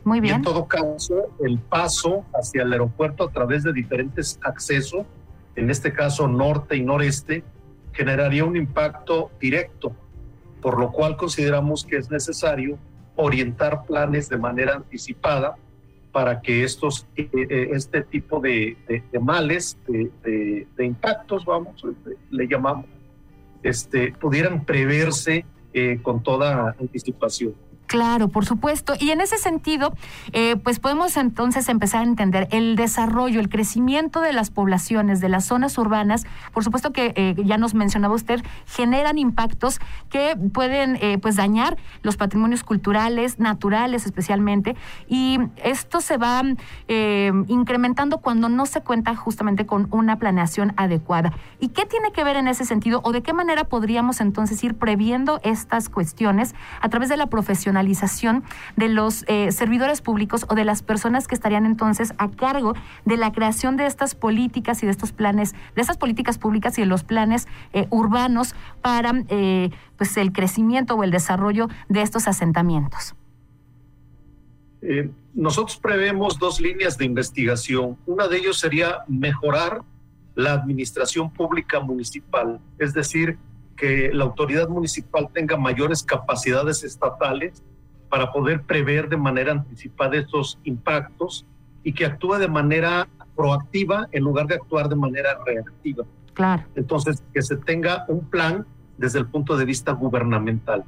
Muy 0.05 0.21
bien. 0.21 0.35
Y 0.35 0.37
en 0.37 0.43
todo 0.43 0.67
caso, 0.67 1.35
el 1.45 1.59
paso 1.59 2.25
hacia 2.33 2.63
el 2.63 2.73
aeropuerto 2.73 3.25
a 3.25 3.31
través 3.31 3.63
de 3.63 3.75
diferentes 3.75 4.39
accesos, 4.43 5.05
en 5.57 5.71
este 5.71 5.93
caso 5.93 6.29
norte 6.29 6.77
y 6.77 6.83
noreste, 6.83 7.43
generaría 7.93 8.45
un 8.45 8.57
impacto 8.57 9.31
directo, 9.41 9.93
por 10.61 10.79
lo 10.79 10.93
cual 10.93 11.17
consideramos 11.17 11.85
que 11.85 11.97
es 11.97 12.11
necesario 12.11 12.79
orientar 13.17 13.85
planes 13.87 14.29
de 14.29 14.37
manera 14.37 14.75
anticipada 14.75 15.57
para 16.13 16.41
que 16.41 16.65
estos, 16.65 17.07
eh, 17.17 17.29
eh, 17.33 17.69
este 17.73 18.03
tipo 18.03 18.41
de, 18.41 18.77
males, 19.21 19.79
de, 19.87 20.67
de, 20.77 20.85
impactos, 20.85 21.45
vamos, 21.45 21.83
le 22.31 22.49
llamamos, 22.49 22.87
este, 23.63 24.13
pudieran 24.13 24.65
preverse 24.65 25.45
eh, 25.75 25.99
con 26.03 26.23
toda 26.23 26.75
anticipación. 26.81 27.55
Claro, 27.87 28.29
por 28.29 28.45
supuesto. 28.45 28.95
Y 28.99 29.11
en 29.11 29.21
ese 29.21 29.39
sentido, 29.39 29.95
eh, 30.33 30.57
pues 30.57 30.81
podemos 30.81 31.17
entonces 31.17 31.69
empezar 31.69 32.01
a 32.01 32.05
entender 32.05 32.49
el 32.51 32.75
desarrollo, 32.75 33.39
el 33.39 33.49
crecimiento 33.49 34.21
de 34.21 34.33
las 34.33 34.51
poblaciones, 34.51 35.21
de 35.21 35.29
las 35.29 35.45
zonas 35.45 35.79
urbanas. 35.79 36.25
Por 36.53 36.65
supuesto 36.65 36.93
que 36.93 37.13
eh, 37.15 37.37
ya 37.45 37.59
nos 37.59 37.75
mencionaba 37.75 38.15
usted, 38.15 38.43
generan 38.67 39.19
impactos 39.19 39.79
que 40.11 40.37
pueden 40.53 40.97
eh, 41.01 41.19
pues 41.19 41.37
dañar 41.37 41.77
los 42.03 42.17
patrimonios 42.17 42.65
culturales, 42.65 43.39
naturales 43.39 44.05
especialmente. 44.05 44.75
Y 45.09 45.39
esto 45.63 46.01
se 46.01 46.17
va 46.17 46.43
incrementando 47.49 48.19
cuando 48.19 48.49
no 48.49 48.67
se 48.67 48.81
cuenta 48.81 49.15
justamente 49.15 49.67
con 49.67 49.89
una 49.91 50.19
planeación 50.19 50.73
adecuada. 50.77 51.33
¿Y 51.61 51.69
qué 51.69 51.87
tiene 51.87 52.13
que 52.13 52.25
ver 52.25 52.37
en 52.37 52.49
ese 52.49 52.65
sentido 52.65 53.01
o 53.05 53.13
de 53.13 53.23
qué 53.23 53.33
manera 53.33 53.65
podríamos 53.65 54.21
entonces 54.21 54.63
ir 54.65 54.75
previendo 54.75 55.41
estas 55.43 55.89
cuestiones 55.89 56.55
a 56.81 56.89
través 56.89 57.09
de 57.09 57.17
la 57.17 57.27
de 58.77 58.89
los 58.89 59.25
eh, 59.29 59.53
servidores 59.53 60.01
públicos 60.01 60.47
o 60.49 60.55
de 60.55 60.65
las 60.65 60.83
personas 60.83 61.27
que 61.29 61.35
estarían 61.35 61.67
entonces 61.67 62.15
a 62.19 62.31
cargo 62.31 62.75
de 63.05 63.17
la 63.17 63.33
creación 63.33 63.77
de 63.77 63.87
estas 63.87 64.15
políticas 64.15 64.83
y 64.83 64.87
de 64.87 64.93
estos 64.93 65.13
planes, 65.13 65.55
de 65.75 65.81
estas 65.81 65.97
políticas 65.97 66.39
públicas 66.39 66.79
y 66.79 66.83
de 66.83 66.87
los 66.87 67.05
planes 67.05 67.47
eh, 67.73 67.87
urbanos 67.91 68.55
para 68.83 69.13
eh, 69.29 69.71
pues 69.97 70.17
el 70.17 70.33
crecimiento 70.33 70.95
o 70.95 71.05
el 71.05 71.11
desarrollo 71.11 71.69
de 71.89 72.03
estos 72.03 72.29
asentamientos. 72.29 73.15
nosotros 75.35 75.77
prevemos 75.77 76.39
dos 76.39 76.61
líneas 76.61 76.97
de 76.97 77.05
investigación. 77.05 77.97
Una 78.07 78.29
de 78.29 78.39
ellos 78.39 78.59
sería 78.59 79.05
mejorar 79.09 79.83
la 80.37 80.53
administración 80.53 81.31
pública 81.31 81.81
municipal, 81.81 82.61
es 82.79 82.93
decir, 82.93 83.39
que 83.77 84.11
la 84.13 84.25
autoridad 84.25 84.69
municipal 84.69 85.29
tenga 85.33 85.57
mayores 85.57 86.03
capacidades 86.03 86.83
estatales 86.83 87.63
para 88.09 88.33
poder 88.33 88.63
prever 88.63 89.09
de 89.09 89.17
manera 89.17 89.53
anticipada 89.53 90.17
estos 90.17 90.59
impactos 90.65 91.45
y 91.83 91.93
que 91.93 92.07
actúe 92.07 92.35
de 92.35 92.49
manera 92.49 93.09
proactiva 93.37 94.09
en 94.13 94.25
lugar 94.25 94.47
de 94.47 94.55
actuar 94.55 94.89
de 94.89 94.97
manera 94.97 95.39
reactiva. 95.45 96.05
Claro. 96.35 96.65
Entonces, 96.75 97.23
que 97.33 97.43
se 97.43 97.57
tenga 97.57 98.05
un 98.09 98.21
plan 98.29 98.67
desde 98.99 99.19
el 99.19 99.27
punto 99.27 99.57
de 99.57 99.65
vista 99.65 99.93
gubernamental. 99.93 100.85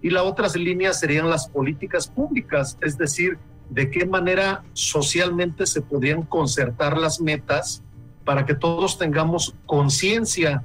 Y 0.00 0.10
la 0.10 0.22
otra 0.22 0.48
línea 0.48 0.92
serían 0.92 1.30
las 1.30 1.48
políticas 1.48 2.08
públicas, 2.08 2.76
es 2.80 2.98
decir, 2.98 3.38
de 3.70 3.90
qué 3.90 4.04
manera 4.04 4.64
socialmente 4.72 5.66
se 5.66 5.80
podrían 5.80 6.22
concertar 6.22 6.98
las 6.98 7.20
metas 7.20 7.82
para 8.24 8.44
que 8.44 8.54
todos 8.54 8.98
tengamos 8.98 9.54
conciencia 9.66 10.64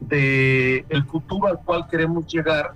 de 0.00 0.84
el 0.88 1.04
futuro 1.04 1.48
al 1.48 1.58
cual 1.60 1.86
queremos 1.90 2.26
llegar 2.26 2.74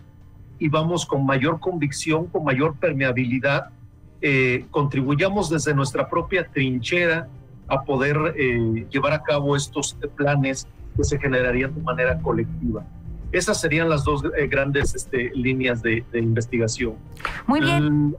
y 0.59 0.69
vamos 0.69 1.07
con 1.07 1.25
mayor 1.27 1.61
convicción, 1.61 2.27
con 2.27 2.45
mayor 2.45 2.77
permeabilidad, 2.77 3.71
eh, 4.21 4.67
contribuyamos 4.71 5.51
desde 5.51 5.75
nuestra 5.75 6.09
propia 6.09 6.47
trinchera 6.47 7.29
a 7.67 7.83
poder 7.83 8.35
eh, 8.37 8.87
llevar 8.91 9.13
a 9.13 9.23
cabo 9.23 9.57
estos 9.57 9.97
planes 10.17 10.69
que 10.97 11.05
se 11.05 11.19
generarían 11.19 11.75
de 11.75 11.81
manera 11.81 12.19
colectiva. 12.21 12.85
Esas 13.33 13.61
serían 13.61 13.89
las 13.89 14.05
dos 14.05 14.23
eh, 14.37 14.47
grandes 14.47 14.95
este, 14.95 15.33
líneas 15.35 15.83
de, 15.83 16.05
de, 16.13 16.21
investigación. 16.21 16.95
Muy 17.47 17.61
bien. 17.61 18.09
Mm, 18.11 18.15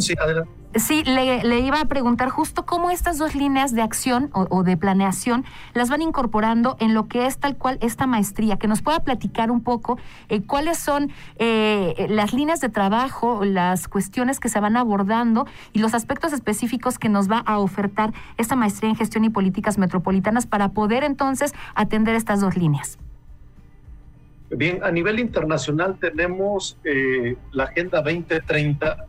sí, 0.00 0.14
adelante. 0.20 0.60
Sí, 0.76 1.02
le, 1.02 1.58
iba 1.58 1.80
a 1.80 1.84
preguntar 1.86 2.28
justo 2.28 2.64
cómo 2.64 2.92
estas 2.92 3.18
dos 3.18 3.34
líneas 3.34 3.74
de 3.74 3.82
acción 3.82 4.30
o, 4.32 4.62
de 4.62 4.76
planeación 4.76 5.44
las 5.74 5.90
van 5.90 6.00
incorporando 6.00 6.76
en 6.78 6.94
lo 6.94 7.08
que 7.08 7.26
es 7.26 7.38
tal 7.38 7.56
cual 7.56 7.76
esta 7.80 8.06
maestría, 8.06 8.56
que 8.56 8.68
nos 8.68 8.80
pueda 8.80 9.00
platicar 9.00 9.50
un 9.50 9.64
poco 9.64 9.98
eh, 10.28 10.42
cuáles 10.42 10.78
son 10.78 11.10
eh, 11.40 12.06
las 12.08 12.32
líneas 12.32 12.60
de 12.60 12.68
trabajo, 12.68 13.44
las 13.44 13.88
cuestiones 13.88 14.38
que 14.38 14.48
se 14.48 14.60
van 14.60 14.76
abordando 14.76 15.48
y 15.72 15.80
los 15.80 15.92
aspectos 15.92 16.32
específicos 16.32 17.00
que 17.00 17.08
nos 17.08 17.28
va 17.28 17.38
a 17.38 17.58
ofertar 17.58 18.12
esta 18.38 18.54
maestría 18.54 18.90
en 18.90 18.96
gestión 18.96 19.24
y 19.24 19.30
políticas 19.30 19.76
metropolitanas 19.76 20.46
para 20.46 20.68
poder 20.68 21.02
entonces 21.02 21.52
atender 21.74 22.14
estas 22.14 22.40
dos 22.40 22.56
líneas. 22.56 22.96
Bien, 24.50 24.84
a 24.84 24.92
nivel 24.92 25.18
internacional 25.18 25.96
tenemos 25.98 26.76
eh, 26.84 27.36
la 27.50 27.64
Agenda 27.64 28.02
2030 28.02 29.06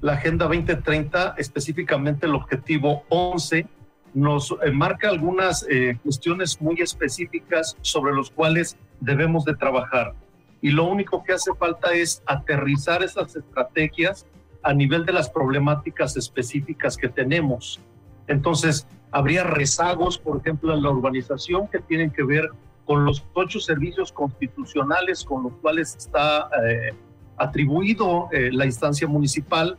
la 0.00 0.14
Agenda 0.14 0.46
2030, 0.46 1.34
específicamente 1.36 2.26
el 2.26 2.34
objetivo 2.34 3.04
11, 3.10 3.66
nos 4.14 4.56
eh, 4.62 4.70
marca 4.70 5.08
algunas 5.08 5.64
eh, 5.68 5.98
cuestiones 6.02 6.60
muy 6.60 6.80
específicas 6.80 7.76
sobre 7.82 8.12
los 8.14 8.30
cuales 8.30 8.76
debemos 9.00 9.44
de 9.44 9.54
trabajar. 9.54 10.14
Y 10.62 10.70
lo 10.70 10.84
único 10.84 11.22
que 11.22 11.34
hace 11.34 11.54
falta 11.54 11.92
es 11.92 12.22
aterrizar 12.26 13.02
esas 13.02 13.36
estrategias 13.36 14.26
a 14.62 14.72
nivel 14.74 15.06
de 15.06 15.12
las 15.12 15.30
problemáticas 15.30 16.16
específicas 16.16 16.96
que 16.96 17.08
tenemos. 17.08 17.80
Entonces, 18.26 18.86
habría 19.10 19.44
rezagos, 19.44 20.18
por 20.18 20.38
ejemplo, 20.38 20.74
en 20.74 20.82
la 20.82 20.90
urbanización 20.90 21.68
que 21.68 21.78
tienen 21.78 22.10
que 22.10 22.22
ver 22.22 22.50
con 22.84 23.04
los 23.04 23.24
ocho 23.34 23.60
servicios 23.60 24.12
constitucionales 24.12 25.24
con 25.24 25.44
los 25.44 25.52
cuales 25.62 25.94
está 25.96 26.50
eh, 26.64 26.92
atribuido 27.38 28.28
la 28.32 28.66
instancia 28.66 29.08
municipal, 29.08 29.78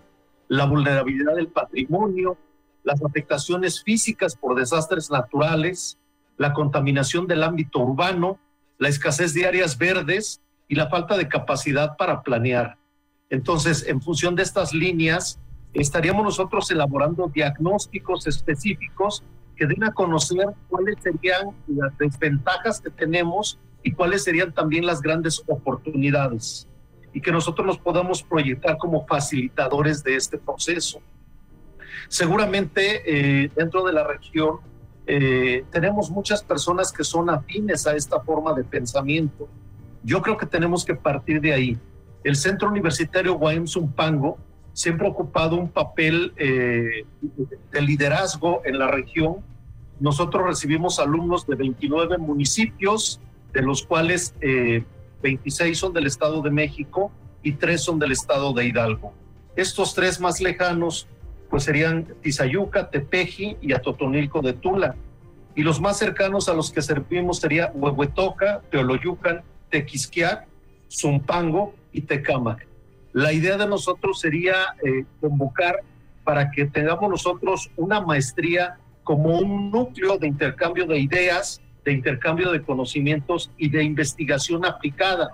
la 0.51 0.65
vulnerabilidad 0.65 1.35
del 1.35 1.47
patrimonio, 1.47 2.37
las 2.83 3.01
afectaciones 3.01 3.81
físicas 3.83 4.35
por 4.35 4.59
desastres 4.59 5.09
naturales, 5.09 5.97
la 6.35 6.51
contaminación 6.51 7.25
del 7.25 7.43
ámbito 7.43 7.79
urbano, 7.79 8.37
la 8.77 8.89
escasez 8.89 9.33
de 9.33 9.45
áreas 9.45 9.77
verdes 9.77 10.41
y 10.67 10.75
la 10.75 10.89
falta 10.89 11.15
de 11.15 11.29
capacidad 11.29 11.95
para 11.95 12.21
planear. 12.21 12.77
Entonces, 13.29 13.87
en 13.87 14.01
función 14.01 14.35
de 14.35 14.43
estas 14.43 14.73
líneas, 14.73 15.39
estaríamos 15.73 16.25
nosotros 16.25 16.69
elaborando 16.69 17.31
diagnósticos 17.33 18.27
específicos 18.27 19.23
que 19.55 19.67
den 19.67 19.85
a 19.85 19.93
conocer 19.93 20.47
cuáles 20.67 20.97
serían 21.01 21.55
las 21.67 21.97
desventajas 21.97 22.81
que 22.81 22.89
tenemos 22.89 23.57
y 23.83 23.93
cuáles 23.93 24.25
serían 24.25 24.51
también 24.51 24.85
las 24.85 25.01
grandes 25.01 25.41
oportunidades 25.47 26.67
y 27.13 27.21
que 27.21 27.31
nosotros 27.31 27.65
nos 27.65 27.77
podamos 27.77 28.23
proyectar 28.23 28.77
como 28.77 29.05
facilitadores 29.05 30.03
de 30.03 30.15
este 30.15 30.37
proceso. 30.37 31.01
Seguramente 32.07 33.03
eh, 33.05 33.51
dentro 33.55 33.83
de 33.85 33.93
la 33.93 34.05
región 34.05 34.59
eh, 35.07 35.65
tenemos 35.71 36.09
muchas 36.09 36.43
personas 36.43 36.91
que 36.91 37.03
son 37.03 37.29
afines 37.29 37.87
a 37.87 37.95
esta 37.95 38.19
forma 38.21 38.53
de 38.53 38.63
pensamiento. 38.63 39.47
Yo 40.03 40.21
creo 40.21 40.37
que 40.37 40.45
tenemos 40.45 40.85
que 40.85 40.95
partir 40.95 41.41
de 41.41 41.53
ahí. 41.53 41.77
El 42.23 42.35
Centro 42.35 42.69
Universitario 42.69 43.35
Guayam 43.35 43.67
Zumpango 43.67 44.37
siempre 44.73 45.07
ha 45.07 45.09
ocupado 45.09 45.57
un 45.57 45.69
papel 45.69 46.33
eh, 46.37 47.05
de 47.71 47.81
liderazgo 47.81 48.61
en 48.63 48.79
la 48.79 48.87
región. 48.87 49.37
Nosotros 49.99 50.45
recibimos 50.45 50.99
alumnos 50.99 51.45
de 51.45 51.55
29 51.55 52.17
municipios, 52.17 53.19
de 53.53 53.61
los 53.61 53.85
cuales 53.85 54.33
26 55.21 55.77
son 55.77 55.93
del 55.93 56.07
Estado 56.07 56.41
de 56.41 56.51
México 56.51 57.11
y 57.43 57.53
3 57.53 57.81
son 57.81 57.99
del 57.99 58.11
Estado 58.11 58.53
de 58.53 58.65
Hidalgo. 58.65 59.13
Estos 59.55 59.93
tres 59.93 60.19
más 60.19 60.39
lejanos 60.41 61.07
pues 61.49 61.63
serían 61.63 62.07
Tizayuca, 62.21 62.89
Tepeji 62.89 63.57
y 63.61 63.73
Atotonilco 63.73 64.41
de 64.41 64.53
Tula. 64.53 64.95
Y 65.53 65.63
los 65.63 65.81
más 65.81 65.97
cercanos 65.97 66.47
a 66.47 66.53
los 66.53 66.71
que 66.71 66.81
servimos 66.81 67.39
sería 67.39 67.71
Huehuetoca, 67.75 68.61
Teoloyucan, 68.71 69.43
Tequisquiac 69.69 70.47
Zumpango 70.91 71.73
y 71.91 72.01
Tecámac. 72.01 72.67
La 73.13 73.33
idea 73.33 73.57
de 73.57 73.67
nosotros 73.67 74.19
sería 74.19 74.75
eh, 74.83 75.05
convocar 75.19 75.81
para 76.23 76.51
que 76.51 76.65
tengamos 76.65 77.09
nosotros 77.09 77.71
una 77.75 78.01
maestría 78.01 78.77
como 79.03 79.39
un 79.39 79.71
núcleo 79.71 80.17
de 80.17 80.27
intercambio 80.27 80.85
de 80.85 80.99
ideas, 80.99 81.60
de 81.83 81.93
intercambio 81.93 82.51
de 82.51 82.61
conocimientos 82.61 83.51
y 83.57 83.69
de 83.69 83.83
investigación 83.83 84.65
aplicada. 84.65 85.31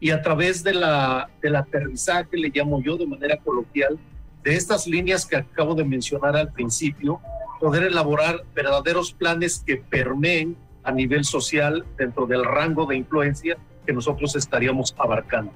Y 0.00 0.10
a 0.10 0.20
través 0.20 0.62
de 0.62 0.74
la, 0.74 1.30
del 1.40 1.56
aterrizaje, 1.56 2.36
le 2.36 2.50
llamo 2.50 2.82
yo 2.82 2.96
de 2.96 3.06
manera 3.06 3.36
coloquial, 3.38 3.98
de 4.42 4.54
estas 4.54 4.86
líneas 4.86 5.26
que 5.26 5.36
acabo 5.36 5.74
de 5.74 5.84
mencionar 5.84 6.36
al 6.36 6.52
principio, 6.52 7.20
poder 7.58 7.84
elaborar 7.84 8.44
verdaderos 8.54 9.12
planes 9.12 9.62
que 9.66 9.76
permeen 9.76 10.56
a 10.84 10.92
nivel 10.92 11.24
social 11.24 11.84
dentro 11.96 12.26
del 12.26 12.44
rango 12.44 12.86
de 12.86 12.96
influencia 12.96 13.56
que 13.84 13.92
nosotros 13.92 14.36
estaríamos 14.36 14.94
abarcando. 14.98 15.52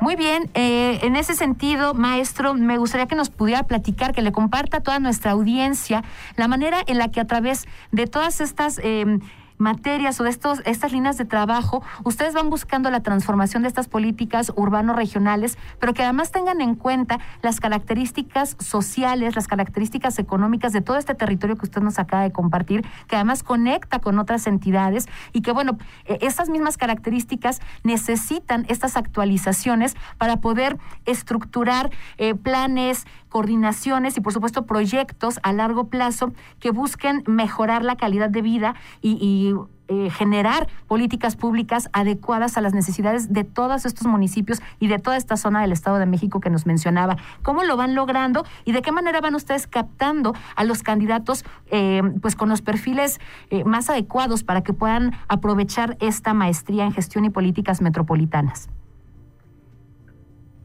Muy 0.00 0.14
bien, 0.14 0.48
eh, 0.54 1.00
en 1.02 1.16
ese 1.16 1.34
sentido, 1.34 1.92
maestro, 1.92 2.54
me 2.54 2.78
gustaría 2.78 3.06
que 3.06 3.16
nos 3.16 3.30
pudiera 3.30 3.64
platicar, 3.64 4.14
que 4.14 4.22
le 4.22 4.30
comparta 4.30 4.76
a 4.76 4.80
toda 4.80 5.00
nuestra 5.00 5.32
audiencia 5.32 6.04
la 6.36 6.46
manera 6.46 6.78
en 6.86 6.98
la 6.98 7.08
que 7.08 7.20
a 7.20 7.26
través 7.26 7.66
de 7.90 8.06
todas 8.06 8.40
estas... 8.40 8.78
Eh, 8.82 9.18
materias 9.58 10.20
o 10.20 10.24
de 10.24 10.30
estos, 10.30 10.62
estas 10.64 10.92
líneas 10.92 11.18
de 11.18 11.24
trabajo, 11.24 11.82
ustedes 12.04 12.34
van 12.34 12.50
buscando 12.50 12.90
la 12.90 13.02
transformación 13.02 13.62
de 13.62 13.68
estas 13.68 13.88
políticas 13.88 14.52
urbano-regionales, 14.56 15.58
pero 15.78 15.94
que 15.94 16.02
además 16.02 16.30
tengan 16.30 16.60
en 16.60 16.74
cuenta 16.74 17.18
las 17.42 17.60
características 17.60 18.56
sociales, 18.58 19.36
las 19.36 19.48
características 19.48 20.18
económicas 20.18 20.72
de 20.72 20.80
todo 20.80 20.96
este 20.96 21.14
territorio 21.14 21.56
que 21.56 21.66
usted 21.66 21.82
nos 21.82 21.98
acaba 21.98 22.22
de 22.22 22.32
compartir, 22.32 22.86
que 23.08 23.16
además 23.16 23.42
conecta 23.42 23.98
con 23.98 24.18
otras 24.18 24.46
entidades 24.46 25.08
y 25.32 25.42
que, 25.42 25.52
bueno, 25.52 25.78
e, 26.06 26.18
estas 26.22 26.48
mismas 26.48 26.76
características 26.76 27.60
necesitan 27.82 28.64
estas 28.68 28.96
actualizaciones 28.96 29.96
para 30.18 30.38
poder 30.38 30.78
estructurar 31.04 31.90
eh, 32.18 32.34
planes, 32.34 33.06
coordinaciones 33.28 34.16
y, 34.16 34.20
por 34.20 34.32
supuesto, 34.32 34.66
proyectos 34.66 35.38
a 35.42 35.52
largo 35.52 35.88
plazo 35.88 36.32
que 36.60 36.70
busquen 36.70 37.22
mejorar 37.26 37.84
la 37.84 37.96
calidad 37.96 38.30
de 38.30 38.42
vida 38.42 38.74
y, 39.02 39.47
eh, 39.90 40.10
generar 40.10 40.68
políticas 40.86 41.34
públicas 41.34 41.88
adecuadas 41.94 42.58
a 42.58 42.60
las 42.60 42.74
necesidades 42.74 43.32
de 43.32 43.42
todos 43.44 43.86
estos 43.86 44.06
municipios 44.06 44.60
y 44.78 44.88
de 44.88 44.98
toda 44.98 45.16
esta 45.16 45.38
zona 45.38 45.62
del 45.62 45.72
Estado 45.72 45.96
de 45.96 46.04
México 46.04 46.40
que 46.40 46.50
nos 46.50 46.66
mencionaba. 46.66 47.16
¿Cómo 47.42 47.64
lo 47.64 47.74
van 47.78 47.94
logrando 47.94 48.44
y 48.66 48.72
de 48.72 48.82
qué 48.82 48.92
manera 48.92 49.22
van 49.22 49.34
ustedes 49.34 49.66
captando 49.66 50.34
a 50.56 50.64
los 50.64 50.82
candidatos 50.82 51.42
eh, 51.70 52.02
pues 52.20 52.36
con 52.36 52.50
los 52.50 52.60
perfiles 52.60 53.18
eh, 53.48 53.64
más 53.64 53.88
adecuados 53.88 54.44
para 54.44 54.62
que 54.62 54.74
puedan 54.74 55.12
aprovechar 55.26 55.96
esta 56.00 56.34
maestría 56.34 56.84
en 56.84 56.92
gestión 56.92 57.24
y 57.24 57.30
políticas 57.30 57.80
metropolitanas? 57.80 58.68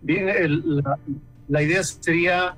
Bien, 0.02 0.28
la 1.48 1.62
idea 1.62 1.82
sería 1.82 2.58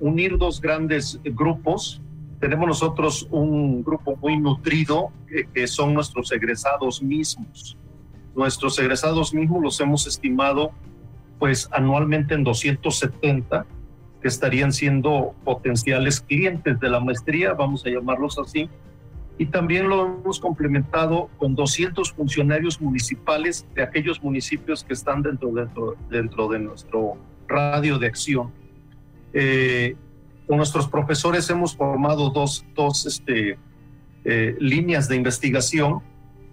unir 0.00 0.38
dos 0.38 0.62
grandes 0.62 1.20
grupos. 1.24 2.00
Tenemos 2.40 2.68
nosotros 2.68 3.26
un 3.30 3.82
grupo 3.82 4.16
muy 4.16 4.38
nutrido 4.38 5.10
que, 5.52 5.66
son 5.66 5.94
nuestros 5.94 6.30
egresados 6.32 7.02
mismos. 7.02 7.76
Nuestros 8.34 8.78
egresados 8.78 9.32
mismos 9.32 9.62
los 9.62 9.80
hemos 9.80 10.06
estimado 10.06 10.70
pues 11.38 11.68
anualmente 11.72 12.34
en 12.34 12.44
270 12.44 13.66
que 14.22 14.28
estarían 14.28 14.72
siendo 14.72 15.34
potenciales 15.44 16.20
clientes 16.20 16.80
de 16.80 16.88
la 16.88 17.00
maestría, 17.00 17.52
vamos 17.52 17.84
a 17.84 17.90
llamarlos 17.90 18.38
así, 18.38 18.70
y 19.38 19.46
también 19.46 19.88
lo 19.88 20.06
hemos 20.06 20.40
complementado 20.40 21.28
con 21.36 21.54
200 21.54 22.12
funcionarios 22.12 22.80
municipales 22.80 23.66
de 23.74 23.82
aquellos 23.82 24.22
municipios 24.22 24.82
que 24.82 24.94
están 24.94 25.22
dentro, 25.22 25.50
dentro, 25.52 25.96
dentro 26.08 26.48
de 26.48 26.58
nuestro 26.58 27.18
radio 27.46 27.98
de 27.98 28.06
acción. 28.06 28.50
Eh, 29.34 29.94
con 30.46 30.56
nuestros 30.56 30.88
profesores 30.88 31.48
hemos 31.50 31.76
formado 31.76 32.30
dos, 32.30 32.64
dos 32.74 33.06
este, 33.06 33.58
eh, 34.24 34.56
líneas 34.60 35.08
de 35.08 35.16
investigación. 35.16 36.00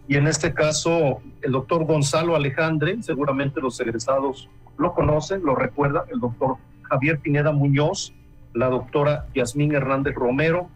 Y 0.08 0.16
en 0.16 0.28
este 0.28 0.54
caso 0.54 1.22
el 1.42 1.52
doctor 1.52 1.86
Gonzalo 1.86 2.36
Alejandre, 2.36 3.02
seguramente 3.02 3.62
los 3.62 3.80
egresados 3.80 4.50
lo 4.78 4.94
conocen, 4.94 5.44
lo 5.44 5.56
recuerdan, 5.56 6.04
el 6.12 6.20
doctor 6.20 6.58
Javier 6.84 7.20
Pineda 7.20 7.52
Muñoz, 7.52 8.14
la 8.54 8.68
doctora 8.68 9.28
Yasmín 9.34 9.74
Hernández 9.74 10.16
Romero, 10.16 10.70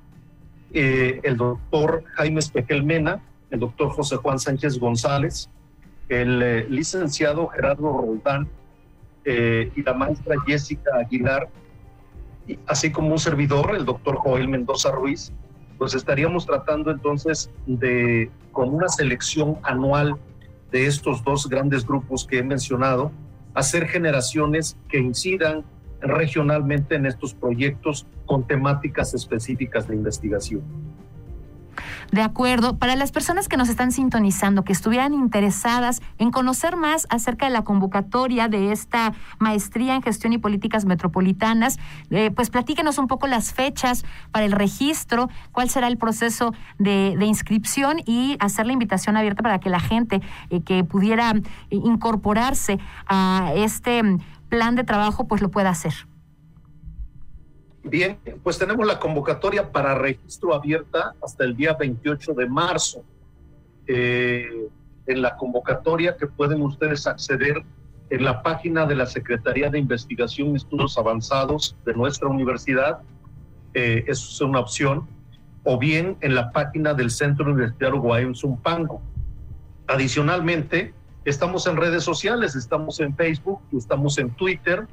eh, 0.74 1.20
el 1.24 1.38
doctor 1.38 2.04
Jaime 2.16 2.40
Espejel 2.40 2.84
Mena, 2.84 3.22
el 3.50 3.60
doctor 3.60 3.90
José 3.90 4.18
Juan 4.18 4.40
Sánchez 4.40 4.80
González, 4.80 5.50
el 6.10 6.70
licenciado 6.70 7.48
Gerardo 7.48 7.92
Roldán 7.98 8.48
eh, 9.26 9.72
y 9.76 9.84
la 9.84 9.94
maestra 9.94 10.36
Jessica 10.46 10.92
Aguilar, 11.00 11.50
así 12.68 12.92
como 12.92 13.12
un 13.12 13.20
servidor, 13.20 13.76
el 13.76 13.86
doctor 13.86 14.16
Joel 14.18 14.48
Mendoza 14.48 14.92
Ruiz, 14.92 15.34
pues 15.78 15.94
estaríamos 15.94 16.46
tratando 16.46 16.92
entonces 16.92 17.52
de, 17.66 18.32
con 18.52 18.74
una 18.74 18.90
selección 18.90 19.58
anual 19.64 20.16
de 20.72 20.88
estos 20.88 21.24
dos 21.24 21.48
grandes 21.48 21.86
grupos 21.86 22.26
que 22.26 22.40
he 22.40 22.44
mencionado, 22.44 23.12
hacer 23.54 23.88
generaciones 23.88 24.78
que 24.90 25.00
incidan 25.00 25.64
regionalmente 26.02 26.96
en 26.96 27.06
estos 27.06 27.34
proyectos 27.34 28.06
con 28.26 28.46
temáticas 28.46 29.14
específicas 29.14 29.88
de 29.88 29.96
investigación. 29.96 30.62
De 32.12 32.22
acuerdo. 32.22 32.78
Para 32.78 32.96
las 32.96 33.12
personas 33.12 33.48
que 33.48 33.58
nos 33.58 33.70
están 33.70 33.92
sintonizando, 33.92 34.64
que 34.64 34.74
estuvieran 34.74 35.14
interesadas 35.14 36.02
en 36.18 36.32
conocer 36.32 36.76
más 36.76 37.08
acerca 37.10 37.46
de 37.46 37.52
la 37.52 37.64
convocatoria 37.64 38.48
de 38.48 38.72
esta 38.72 39.14
maestría 39.40 39.96
en 39.96 40.02
gestión 40.02 40.34
y 40.34 40.38
políticas 40.38 40.86
metropolitanas, 40.86 41.80
eh, 42.10 42.32
pues 42.32 42.50
platíquenos 42.50 42.98
un 42.98 43.08
poco 43.08 43.28
las 43.28 43.54
fechas 43.54 44.06
para 44.32 44.46
el 44.46 44.52
registro, 44.52 45.30
cuál 45.52 45.70
será 45.70 45.88
el 45.88 45.98
proceso 45.98 46.54
de, 46.78 47.18
inscripción 47.28 47.98
y 48.06 48.38
hacer 48.40 48.66
la 48.68 48.74
invitación 48.74 49.18
abierta 49.18 49.44
para 49.44 49.60
que 49.60 49.70
la 49.70 49.82
gente 49.82 50.22
eh, 50.50 50.62
que 50.62 50.84
pudiera 50.84 51.32
eh, 51.32 51.42
incorporarse 51.70 52.80
a 53.08 53.52
este 53.56 54.02
plan 54.50 54.76
de 54.76 54.84
trabajo, 54.84 55.28
pues 55.28 55.42
lo 55.42 55.52
pueda 55.52 55.70
hacer. 55.70 55.94
Bien, 57.90 58.18
pues 58.44 58.58
tenemos 58.58 58.86
la 58.86 59.00
convocatoria 59.00 59.72
para 59.72 59.96
registro 59.96 60.54
abierta 60.54 61.14
hasta 61.24 61.46
el 61.46 61.56
día 61.56 61.74
28 61.74 62.34
de 62.34 62.48
marzo. 62.48 63.04
Eh, 63.88 64.68
en 65.06 65.22
la 65.22 65.38
convocatoria 65.38 66.18
que 66.18 66.28
pueden 66.28 66.62
ustedes 66.62 67.08
acceder 67.08 67.64
en 68.10 68.26
la 68.26 68.44
página 68.44 68.86
de 68.86 68.96
la 68.96 69.06
Secretaría 69.06 69.70
de 69.70 69.80
Investigación 69.80 70.50
y 70.50 70.56
Estudios 70.56 70.98
Avanzados 70.98 71.78
de 71.86 71.94
nuestra 71.94 72.28
universidad, 72.28 73.00
eh, 73.74 74.04
eso 74.08 74.30
es 74.30 74.42
una 74.42 74.60
opción, 74.60 75.08
o 75.64 75.78
bien 75.78 76.18
en 76.22 76.36
la 76.36 76.52
página 76.52 76.94
del 76.94 77.10
Centro 77.10 77.46
Universitario 77.46 78.02
Guayum 78.02 78.36
Zumpango. 78.36 79.02
Adicionalmente, 79.88 80.94
estamos 81.24 81.68
en 81.68 81.78
redes 81.78 82.04
sociales, 82.04 82.56
estamos 82.56 83.00
en 83.00 83.16
Facebook, 83.16 83.62
estamos 83.72 84.18
en 84.18 84.30
Twitter, 84.32 84.88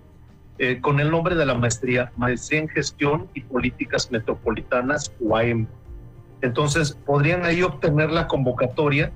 eh, 0.59 0.81
con 0.81 1.01
el 1.01 1.11
nombre 1.11 1.35
de 1.35 1.45
la 1.45 1.55
maestría, 1.55 2.12
Maestría 2.17 2.61
en 2.61 2.69
Gestión 2.69 3.29
y 3.35 3.40
Políticas 3.40 4.12
Metropolitanas, 4.12 5.12
UAM. 5.19 5.67
Entonces, 6.43 6.97
podrían 7.05 7.45
ahí 7.45 7.62
obtener 7.62 8.11
la 8.11 8.29
convocatoria. 8.29 9.11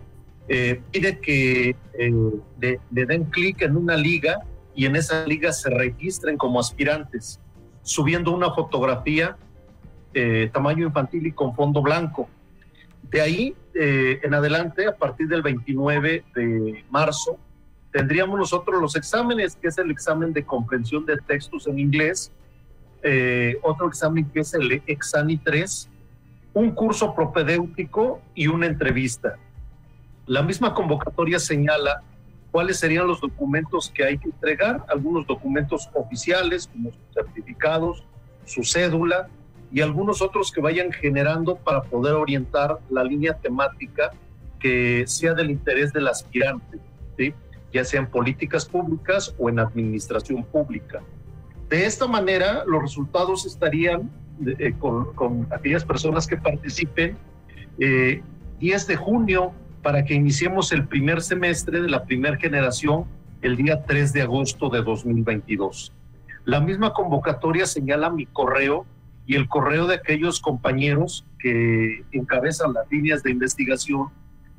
Eh, 0.48 0.80
pide 0.90 1.20
que 1.20 1.76
eh, 1.92 2.12
le, 2.60 2.80
den 2.90 3.24
clic 3.24 3.62
en 3.62 3.76
una 3.76 3.96
liga 3.96 4.40
y 4.74 4.86
en 4.86 4.96
esa 4.96 5.26
liga 5.26 5.52
se 5.52 5.70
registren 5.70 6.36
como 6.36 6.58
aspirantes, 6.58 7.38
subiendo 7.82 8.32
una 8.32 8.52
fotografía 8.52 9.36
tamaño 10.52 10.84
infantil 10.84 11.28
y 11.28 11.32
con 11.32 11.54
fondo 11.54 11.80
blanco. 11.80 12.28
De 13.08 13.20
ahí 13.20 13.54
en 13.72 14.34
adelante, 14.34 14.88
a 14.88 14.96
partir 14.96 15.28
del 15.28 15.42
29 15.42 16.24
de 16.34 16.84
marzo, 16.90 17.38
tendríamos 17.92 18.38
nosotros 18.38 18.80
los 18.80 18.96
exámenes, 18.96 19.56
que 19.56 19.68
es 19.68 19.78
el 19.78 19.90
examen 19.90 20.32
de 20.32 20.44
comprensión 20.44 21.06
de 21.06 21.16
textos 21.16 21.66
en 21.66 21.78
inglés, 21.78 22.32
eh, 23.02 23.58
otro 23.62 23.88
examen 23.88 24.28
que 24.30 24.40
es 24.40 24.54
el 24.54 24.82
Exani 24.86 25.38
3, 25.38 25.88
un 26.54 26.72
curso 26.72 27.14
propedéutico 27.14 28.20
y 28.34 28.48
una 28.48 28.66
entrevista. 28.66 29.36
La 30.26 30.42
misma 30.42 30.74
convocatoria 30.74 31.38
señala 31.38 32.02
cuáles 32.50 32.78
serían 32.78 33.06
los 33.06 33.20
documentos 33.20 33.90
que 33.94 34.04
hay 34.04 34.18
que 34.18 34.28
entregar, 34.28 34.84
algunos 34.88 35.26
documentos 35.26 35.88
oficiales 35.94 36.66
como 36.66 36.90
sus 36.90 37.14
certificados, 37.14 38.04
su 38.44 38.64
cédula 38.64 39.28
y 39.70 39.80
algunos 39.80 40.22
otros 40.22 40.50
que 40.50 40.60
vayan 40.60 40.90
generando 40.90 41.56
para 41.56 41.82
poder 41.82 42.14
orientar 42.14 42.78
la 42.90 43.04
línea 43.04 43.34
temática 43.34 44.10
que 44.58 45.04
sea 45.06 45.34
del 45.34 45.50
interés 45.50 45.92
del 45.92 46.08
aspirante. 46.08 46.78
¿sí? 47.16 47.34
Ya 47.72 47.84
sea 47.84 48.00
en 48.00 48.06
políticas 48.06 48.66
públicas 48.66 49.34
o 49.38 49.48
en 49.48 49.58
administración 49.58 50.44
pública. 50.44 51.02
De 51.68 51.84
esta 51.84 52.06
manera, 52.06 52.64
los 52.66 52.80
resultados 52.80 53.44
estarían 53.44 54.10
eh, 54.46 54.74
con, 54.78 55.46
aquellas 55.52 55.84
personas 55.84 56.26
que 56.26 56.36
participen 56.36 57.16
10 57.78 57.80
eh, 57.80 58.22
de 58.60 58.96
junio 58.96 59.52
para 59.82 60.04
que 60.04 60.14
iniciemos 60.14 60.72
el 60.72 60.86
primer 60.86 61.20
semestre 61.22 61.80
de 61.80 61.88
la 61.88 62.04
primera 62.04 62.36
generación 62.36 63.04
el 63.42 63.56
día 63.56 63.84
3 63.84 64.12
de 64.12 64.22
agosto 64.22 64.68
de 64.68 64.82
2022. 64.82 65.92
La 66.44 66.60
misma 66.60 66.92
convocatoria 66.92 67.66
señala 67.66 68.10
mi 68.10 68.26
correo 68.26 68.86
y 69.26 69.36
el 69.36 69.48
correo 69.48 69.86
de 69.86 69.96
aquellos 69.96 70.40
compañeros 70.40 71.26
que 71.38 72.04
encabezan 72.12 72.72
las 72.72 72.90
líneas 72.90 73.22
de 73.22 73.30
investigación 73.30 74.08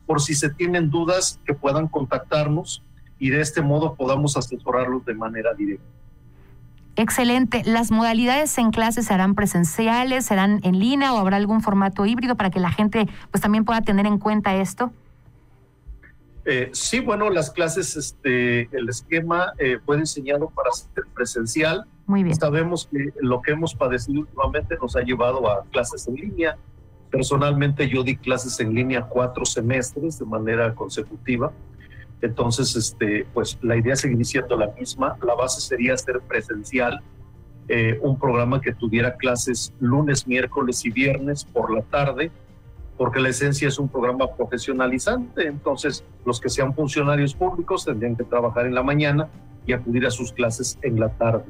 por 0.06 0.22
si 0.22 0.36
se 0.36 0.50
tienen 0.52 0.90
dudas 0.90 1.40
que 1.46 1.54
puedan 1.54 1.88
contactarnos 1.88 2.84
y 3.20 3.30
de 3.30 3.42
este 3.42 3.62
modo 3.62 3.96
podamos 3.96 4.38
asesorarlos 4.38 5.06
de 5.06 5.14
manera 5.14 5.54
directa. 5.54 5.86
Excelente. 6.96 7.62
¿Las 7.66 7.92
modalidades 7.92 8.58
en 8.58 8.72
clases 8.72 9.06
serán 9.06 9.34
presenciales, 9.36 10.26
serán 10.26 10.60
en 10.64 10.80
línea 10.80 11.14
o 11.14 11.18
habrá 11.18 11.38
algún 11.38 11.62
formato 11.62 12.06
híbrido 12.06 12.36
para 12.36 12.50
que 12.50 12.60
la 12.60 12.72
gente 12.72 13.08
pues 13.32 13.42
también 13.42 13.64
pueda 13.64 13.82
tener 13.82 14.06
en 14.06 14.18
cuenta 14.18 14.56
esto? 14.56 14.92
Eh, 16.46 16.70
sí, 16.74 17.00
bueno, 17.00 17.30
las 17.30 17.52
clases, 17.52 17.96
este, 17.96 18.62
el 18.76 18.90
esquema 18.90 19.54
eh, 19.60 19.78
fue 19.86 19.98
diseñado 19.98 20.50
para 20.50 20.72
ser 20.72 21.06
presencial. 21.14 21.86
Muy 22.06 22.24
bien. 22.24 22.36
Sabemos 22.36 22.90
que 22.92 23.14
lo 23.22 23.42
que 23.42 23.52
hemos 23.52 23.76
padecido 23.76 24.22
últimamente 24.22 24.76
nos 24.82 24.96
ha 24.96 25.02
llevado 25.02 25.50
a 25.50 25.64
clases 25.72 26.08
en 26.08 26.16
línea. 26.16 26.58
Personalmente 27.12 27.88
yo 27.88 28.04
di 28.04 28.18
clases 28.18 28.60
en 28.60 28.74
línea 28.74 29.04
cuatro 29.04 29.46
semestres 29.46 30.20
de 30.20 30.26
manera 30.26 30.74
consecutiva. 30.76 31.52
Entonces, 32.22 32.76
este, 32.76 33.26
pues 33.34 33.58
la 33.62 33.78
idea 33.78 33.96
seguiría 33.96 34.26
siendo 34.26 34.58
la 34.58 34.68
misma. 34.78 35.18
La 35.26 35.36
base 35.36 35.62
sería 35.62 35.98
ser 35.98 36.20
presencial, 36.22 37.02
eh, 37.68 37.98
un 38.02 38.20
programa 38.20 38.60
que 38.62 38.74
tuviera 38.74 39.16
clases 39.16 39.74
lunes, 39.80 40.28
miércoles 40.28 40.84
y 40.86 40.90
viernes 40.90 41.46
por 41.46 41.72
la 41.72 41.82
tarde, 41.84 42.32
porque 42.98 43.20
la 43.20 43.30
esencia 43.30 43.68
es 43.68 43.80
un 43.80 43.88
programa 43.88 44.28
profesionalizante. 44.36 45.48
Entonces, 45.48 46.04
los 46.26 46.42
que 46.42 46.50
sean 46.50 46.74
funcionarios 46.74 47.34
públicos 47.34 47.86
tendrían 47.86 48.16
que 48.16 48.24
trabajar 48.24 48.66
en 48.66 48.76
la 48.76 48.84
mañana 48.84 49.30
y 49.66 49.74
acudir 49.74 50.06
a 50.06 50.12
sus 50.12 50.34
clases 50.34 50.78
en 50.82 51.00
la 51.00 51.10
tarde. 51.10 51.46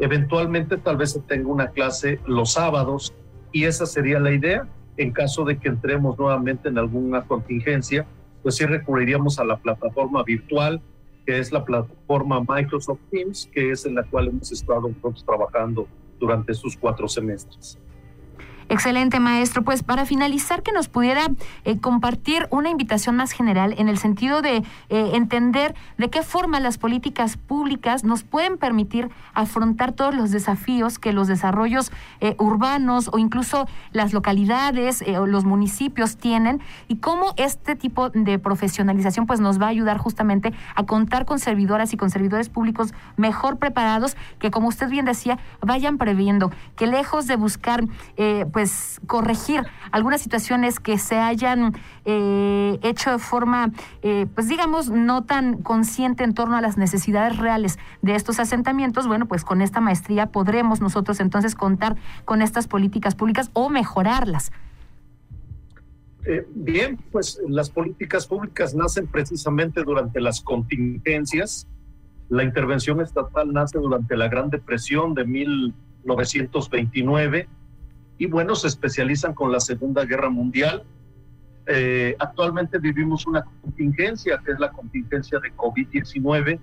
Eventualmente, 0.00 0.76
tal 0.78 0.96
vez 0.96 1.12
se 1.12 1.20
tenga 1.20 1.48
una 1.48 1.68
clase 1.68 2.18
los 2.26 2.52
sábados 2.52 3.14
y 3.52 3.64
esa 3.64 3.86
sería 3.86 4.18
la 4.18 4.32
idea. 4.32 4.66
En 4.96 5.12
caso 5.12 5.44
de 5.44 5.58
que 5.58 5.68
entremos 5.68 6.18
nuevamente 6.18 6.68
en 6.68 6.78
alguna 6.78 7.22
contingencia, 7.22 8.04
pues 8.42 8.56
sí 8.56 8.64
recurriríamos 8.64 9.38
a 9.38 9.44
la 9.44 9.56
plataforma 9.56 10.22
virtual, 10.22 10.80
que 11.26 11.38
es 11.38 11.52
la 11.52 11.64
plataforma 11.64 12.40
Microsoft 12.48 13.00
Teams, 13.10 13.48
que 13.52 13.70
es 13.70 13.84
en 13.84 13.94
la 13.94 14.04
cual 14.04 14.28
hemos 14.28 14.50
estado 14.50 14.88
nosotros 14.88 15.24
trabajando 15.24 15.86
durante 16.18 16.52
estos 16.52 16.76
cuatro 16.76 17.08
semestres. 17.08 17.78
Excelente, 18.70 19.18
maestro. 19.18 19.62
Pues 19.62 19.82
para 19.82 20.04
finalizar, 20.04 20.62
que 20.62 20.72
nos 20.72 20.88
pudiera 20.88 21.28
eh, 21.64 21.78
compartir 21.78 22.48
una 22.50 22.68
invitación 22.68 23.16
más 23.16 23.32
general 23.32 23.74
en 23.78 23.88
el 23.88 23.96
sentido 23.96 24.42
de 24.42 24.56
eh, 24.56 25.10
entender 25.14 25.74
de 25.96 26.10
qué 26.10 26.22
forma 26.22 26.60
las 26.60 26.76
políticas 26.76 27.38
públicas 27.38 28.04
nos 28.04 28.24
pueden 28.24 28.58
permitir 28.58 29.08
afrontar 29.32 29.92
todos 29.92 30.14
los 30.14 30.30
desafíos 30.30 30.98
que 30.98 31.14
los 31.14 31.28
desarrollos 31.28 31.90
eh, 32.20 32.34
urbanos 32.38 33.08
o 33.10 33.18
incluso 33.18 33.66
las 33.92 34.12
localidades 34.12 35.02
o 35.18 35.26
los 35.26 35.44
municipios 35.44 36.18
tienen 36.18 36.60
y 36.88 36.96
cómo 36.96 37.32
este 37.38 37.74
tipo 37.74 38.10
de 38.10 38.38
profesionalización 38.38 39.26
pues 39.26 39.40
nos 39.40 39.58
va 39.58 39.66
a 39.66 39.70
ayudar 39.70 39.96
justamente 39.96 40.52
a 40.74 40.84
contar 40.84 41.24
con 41.24 41.38
servidoras 41.38 41.94
y 41.94 41.96
con 41.96 42.10
servidores 42.10 42.50
públicos 42.50 42.92
mejor 43.16 43.56
preparados 43.58 44.16
que 44.38 44.50
como 44.50 44.68
usted 44.68 44.90
bien 44.90 45.06
decía 45.06 45.38
vayan 45.62 45.96
previendo 45.96 46.50
que 46.76 46.86
lejos 46.86 47.26
de 47.26 47.36
buscar 47.36 47.84
pues 48.52 48.57
corregir 49.06 49.64
algunas 49.90 50.20
situaciones 50.20 50.80
que 50.80 50.98
se 50.98 51.18
hayan 51.18 51.74
eh, 52.04 52.78
hecho 52.82 53.12
de 53.12 53.18
forma, 53.18 53.72
eh, 54.02 54.26
pues 54.34 54.48
digamos, 54.48 54.90
no 54.90 55.24
tan 55.24 55.62
consciente 55.62 56.24
en 56.24 56.34
torno 56.34 56.56
a 56.56 56.60
las 56.60 56.76
necesidades 56.76 57.36
reales 57.36 57.78
de 58.02 58.14
estos 58.14 58.40
asentamientos, 58.40 59.06
bueno, 59.06 59.26
pues 59.26 59.44
con 59.44 59.62
esta 59.62 59.80
maestría 59.80 60.26
podremos 60.26 60.80
nosotros 60.80 61.20
entonces 61.20 61.54
contar 61.54 61.96
con 62.24 62.42
estas 62.42 62.68
políticas 62.68 63.14
públicas 63.14 63.50
o 63.52 63.68
mejorarlas. 63.68 64.50
Eh, 66.24 66.46
bien, 66.54 66.98
pues 67.10 67.40
las 67.48 67.70
políticas 67.70 68.26
públicas 68.26 68.74
nacen 68.74 69.06
precisamente 69.06 69.82
durante 69.82 70.20
las 70.20 70.42
contingencias. 70.42 71.66
La 72.28 72.44
intervención 72.44 73.00
estatal 73.00 73.52
nace 73.52 73.78
durante 73.78 74.16
la 74.16 74.28
Gran 74.28 74.50
Depresión 74.50 75.14
de 75.14 75.24
1929 75.24 77.48
y 78.18 78.26
bueno, 78.26 78.54
se 78.56 78.66
especializan 78.66 79.32
con 79.32 79.52
la 79.52 79.60
Segunda 79.60 80.04
Guerra 80.04 80.28
Mundial. 80.28 80.82
Eh, 81.66 82.16
actualmente 82.18 82.78
vivimos 82.78 83.26
una 83.26 83.44
contingencia, 83.62 84.40
que 84.44 84.52
es 84.52 84.58
la 84.58 84.72
contingencia 84.72 85.38
de 85.38 85.54
COVID-19, 85.54 86.58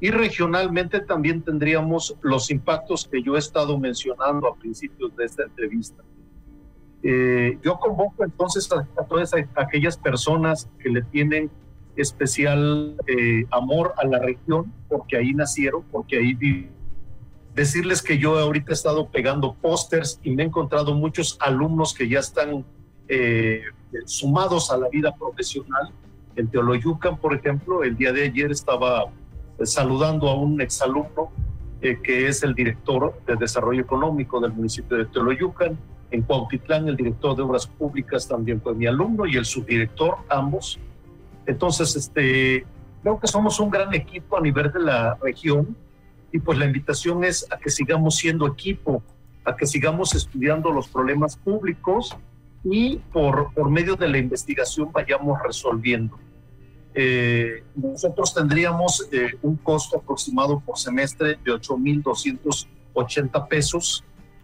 y 0.00 0.10
regionalmente 0.10 1.00
también 1.00 1.42
tendríamos 1.42 2.16
los 2.22 2.50
impactos 2.50 3.08
que 3.10 3.22
yo 3.22 3.36
he 3.36 3.38
estado 3.38 3.78
mencionando 3.78 4.48
a 4.48 4.56
principios 4.56 5.16
de 5.16 5.24
esta 5.24 5.44
entrevista. 5.44 6.02
Eh, 7.02 7.58
yo 7.62 7.78
convoco 7.78 8.24
entonces 8.24 8.70
a, 8.72 8.84
todas 9.04 9.32
aquellas 9.56 9.96
personas 9.96 10.70
que 10.78 10.90
le 10.90 11.02
tienen 11.02 11.50
especial 11.96 12.96
eh, 13.06 13.46
amor 13.50 13.94
a 13.96 14.06
la 14.06 14.18
región, 14.18 14.72
porque 14.88 15.16
ahí 15.16 15.32
nacieron, 15.32 15.82
porque 15.90 16.18
ahí 16.18 16.34
viven 16.34 16.73
decirles 17.54 18.02
que 18.02 18.18
yo 18.18 18.38
ahorita 18.38 18.72
he 18.72 18.74
estado 18.74 19.08
pegando 19.08 19.54
pósters 19.54 20.18
y 20.22 20.30
me 20.30 20.42
he 20.42 20.46
encontrado 20.46 20.94
muchos 20.94 21.38
alumnos 21.40 21.94
que 21.94 22.08
ya 22.08 22.18
están 22.18 22.64
eh, 23.08 23.62
sumados 24.06 24.70
a 24.70 24.76
la 24.76 24.88
vida 24.88 25.14
profesional. 25.14 25.92
En 26.36 26.48
Teoloyucan, 26.48 27.16
por 27.16 27.34
ejemplo, 27.34 27.84
el 27.84 27.96
día 27.96 28.12
de 28.12 28.24
ayer 28.24 28.50
estaba 28.50 29.04
eh, 29.58 29.66
saludando 29.66 30.28
a 30.28 30.34
un 30.34 30.60
exalumno 30.60 31.30
eh, 31.80 32.00
que 32.02 32.26
es 32.26 32.42
el 32.42 32.54
director 32.54 33.14
de 33.26 33.36
Desarrollo 33.36 33.82
Económico 33.82 34.40
del 34.40 34.52
municipio 34.52 34.96
de 34.96 35.04
Teoloyucan. 35.06 35.78
En 36.10 36.22
Cuautitlán, 36.22 36.88
el 36.88 36.96
director 36.96 37.36
de 37.36 37.42
Obras 37.42 37.66
Públicas 37.66 38.26
también 38.26 38.60
fue 38.60 38.74
mi 38.74 38.86
alumno 38.86 39.26
y 39.26 39.36
el 39.36 39.44
subdirector, 39.44 40.16
ambos. 40.28 40.78
Entonces, 41.46 41.94
este, 41.94 42.66
creo 43.02 43.20
que 43.20 43.26
somos 43.28 43.60
un 43.60 43.70
gran 43.70 43.92
equipo 43.94 44.36
a 44.36 44.40
nivel 44.40 44.72
de 44.72 44.80
la 44.80 45.14
región 45.22 45.76
y 46.34 46.40
pues 46.40 46.58
la 46.58 46.64
invitación 46.64 47.22
es 47.22 47.46
a 47.52 47.58
que 47.58 47.70
sigamos 47.70 48.16
siendo 48.16 48.44
equipo, 48.48 49.04
a 49.44 49.54
que 49.54 49.66
sigamos 49.66 50.16
estudiando 50.16 50.72
los 50.72 50.88
problemas 50.88 51.36
públicos 51.36 52.16
y 52.64 52.96
por, 53.12 53.54
por 53.54 53.70
medio 53.70 53.94
de 53.94 54.08
la 54.08 54.18
investigación 54.18 54.90
vayamos 54.90 55.40
resolviendo. 55.40 56.18
Eh, 56.92 57.62
nosotros 57.76 58.34
tendríamos 58.34 59.06
eh, 59.12 59.36
un 59.42 59.54
costo 59.58 59.98
aproximado 59.98 60.58
por 60.58 60.76
semestre 60.76 61.38
de 61.44 61.52
8.280 61.52 63.46
pesos. 63.46 64.02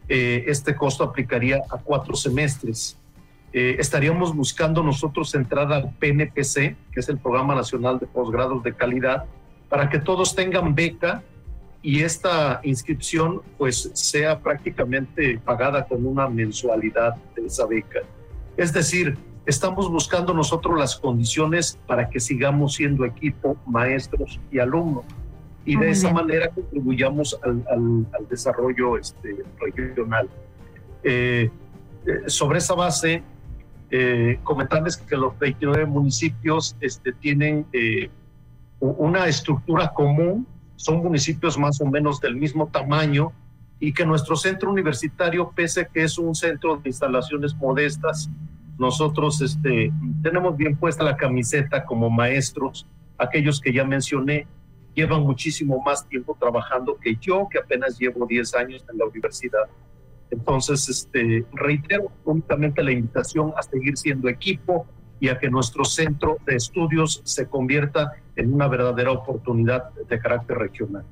Eh, 0.09 0.45
este 0.47 0.77
costo 0.77 1.03
aplicaría 1.03 1.61
a 1.71 1.79
cuatro 1.79 2.15
semestres. 2.15 2.97
estaríamos 3.53 4.33
buscando 4.33 4.81
nosotros 4.81 5.35
entrar 5.35 5.73
al 5.73 5.93
PNPC, 5.99 6.77
que 6.93 7.01
es 7.01 7.09
el 7.09 7.19
Programa 7.19 7.57
Nacional 7.57 7.99
de 7.99 8.07
Posgrados 8.07 8.63
de 8.63 8.77
Calidad, 8.77 9.25
para 9.69 9.91
que 9.91 9.99
todos 9.99 10.37
tengan 10.37 10.73
beca 10.77 11.25
y 11.83 12.03
esta 12.03 12.61
inscripción 12.63 13.43
pues 13.57 13.91
sea 13.95 14.41
prácticamente 14.41 15.39
pagada 15.39 15.87
con 15.87 16.05
una 16.07 16.29
mensualidad 16.29 17.17
de 17.35 17.47
esa 17.47 17.67
beca. 17.67 18.01
Es 18.57 18.73
decir, 18.73 19.17
estamos 19.47 19.91
buscando 19.91 20.35
nosotros 20.35 20.79
las 20.79 20.97
condiciones 20.97 21.79
para 21.87 22.11
que 22.11 22.21
sigamos 22.21 22.75
siendo 22.75 23.05
equipo, 23.05 23.57
maestros 23.67 24.39
y 24.53 24.59
alumnos 24.59 25.05
y 25.65 25.77
de 25.77 25.91
esa 25.91 26.13
manera 26.13 26.49
contribuyamos 26.49 27.39
al, 27.43 28.07
desarrollo 28.29 28.97
este, 28.97 29.45
regional. 29.61 30.29
Eh, 31.03 31.51
eh, 32.07 32.11
sobre 32.27 32.59
esa 32.59 32.75
base, 32.75 33.23
eh, 33.91 34.39
comentarles 34.43 34.97
que 34.97 35.17
los 35.17 35.39
29 35.39 35.87
municipios 35.87 36.77
este, 36.81 37.13
tienen 37.13 37.67
una 38.81 39.27
estructura 39.27 39.93
común 39.93 40.47
son 40.81 41.03
municipios 41.03 41.59
más 41.59 41.79
o 41.83 41.85
menos 41.85 42.23
del 42.23 42.37
mismo 42.37 42.67
tamaño 42.67 43.33
y 43.79 43.93
que 43.93 44.07
nuestro 44.07 44.35
centro 44.35 44.71
universitario, 44.71 45.53
pese 45.55 45.87
que 45.93 46.05
es 46.05 46.17
un 46.17 46.35
centro 46.35 46.79
de 46.79 46.89
instalaciones 46.89 47.55
modestas, 47.55 48.31
nosotros 48.79 49.43
este, 49.43 49.93
tenemos 50.23 50.57
bien 50.57 50.77
puesta 50.77 51.05
la 51.05 51.19
camiseta 51.19 51.85
como 51.85 52.09
maestros, 52.09 52.87
aquellos 53.19 53.61
que 53.61 53.75
ya 53.75 53.85
mencioné, 53.85 54.47
llevan 54.95 55.21
muchísimo 55.21 55.83
más 55.85 56.09
tiempo 56.09 56.35
trabajando 56.41 56.97
que 56.97 57.15
yo, 57.21 57.47
que 57.51 57.59
apenas 57.59 57.99
llevo 57.99 58.25
10 58.27 58.55
años 58.55 58.83
en 58.91 58.97
la 58.97 59.05
universidad. 59.05 59.69
Entonces, 60.31 60.89
este, 60.89 61.45
reitero 61.53 62.11
únicamente 62.25 62.83
la 62.83 62.93
invitación 62.93 63.53
a 63.55 63.63
seguir 63.63 63.99
siendo 63.99 64.31
equipo 64.31 64.87
y 65.21 65.29
a 65.29 65.39
que 65.39 65.51
nuestro 65.51 65.85
centro 65.85 66.39
de 66.47 66.57
estudios 66.57 67.21
se 67.25 67.47
convierta 67.47 68.15
en 68.35 68.53
una 68.53 68.67
verdadera 68.69 69.13
oportunidad 69.13 69.91
de 70.09 70.19
carácter 70.19 70.59
regional. 70.59 71.05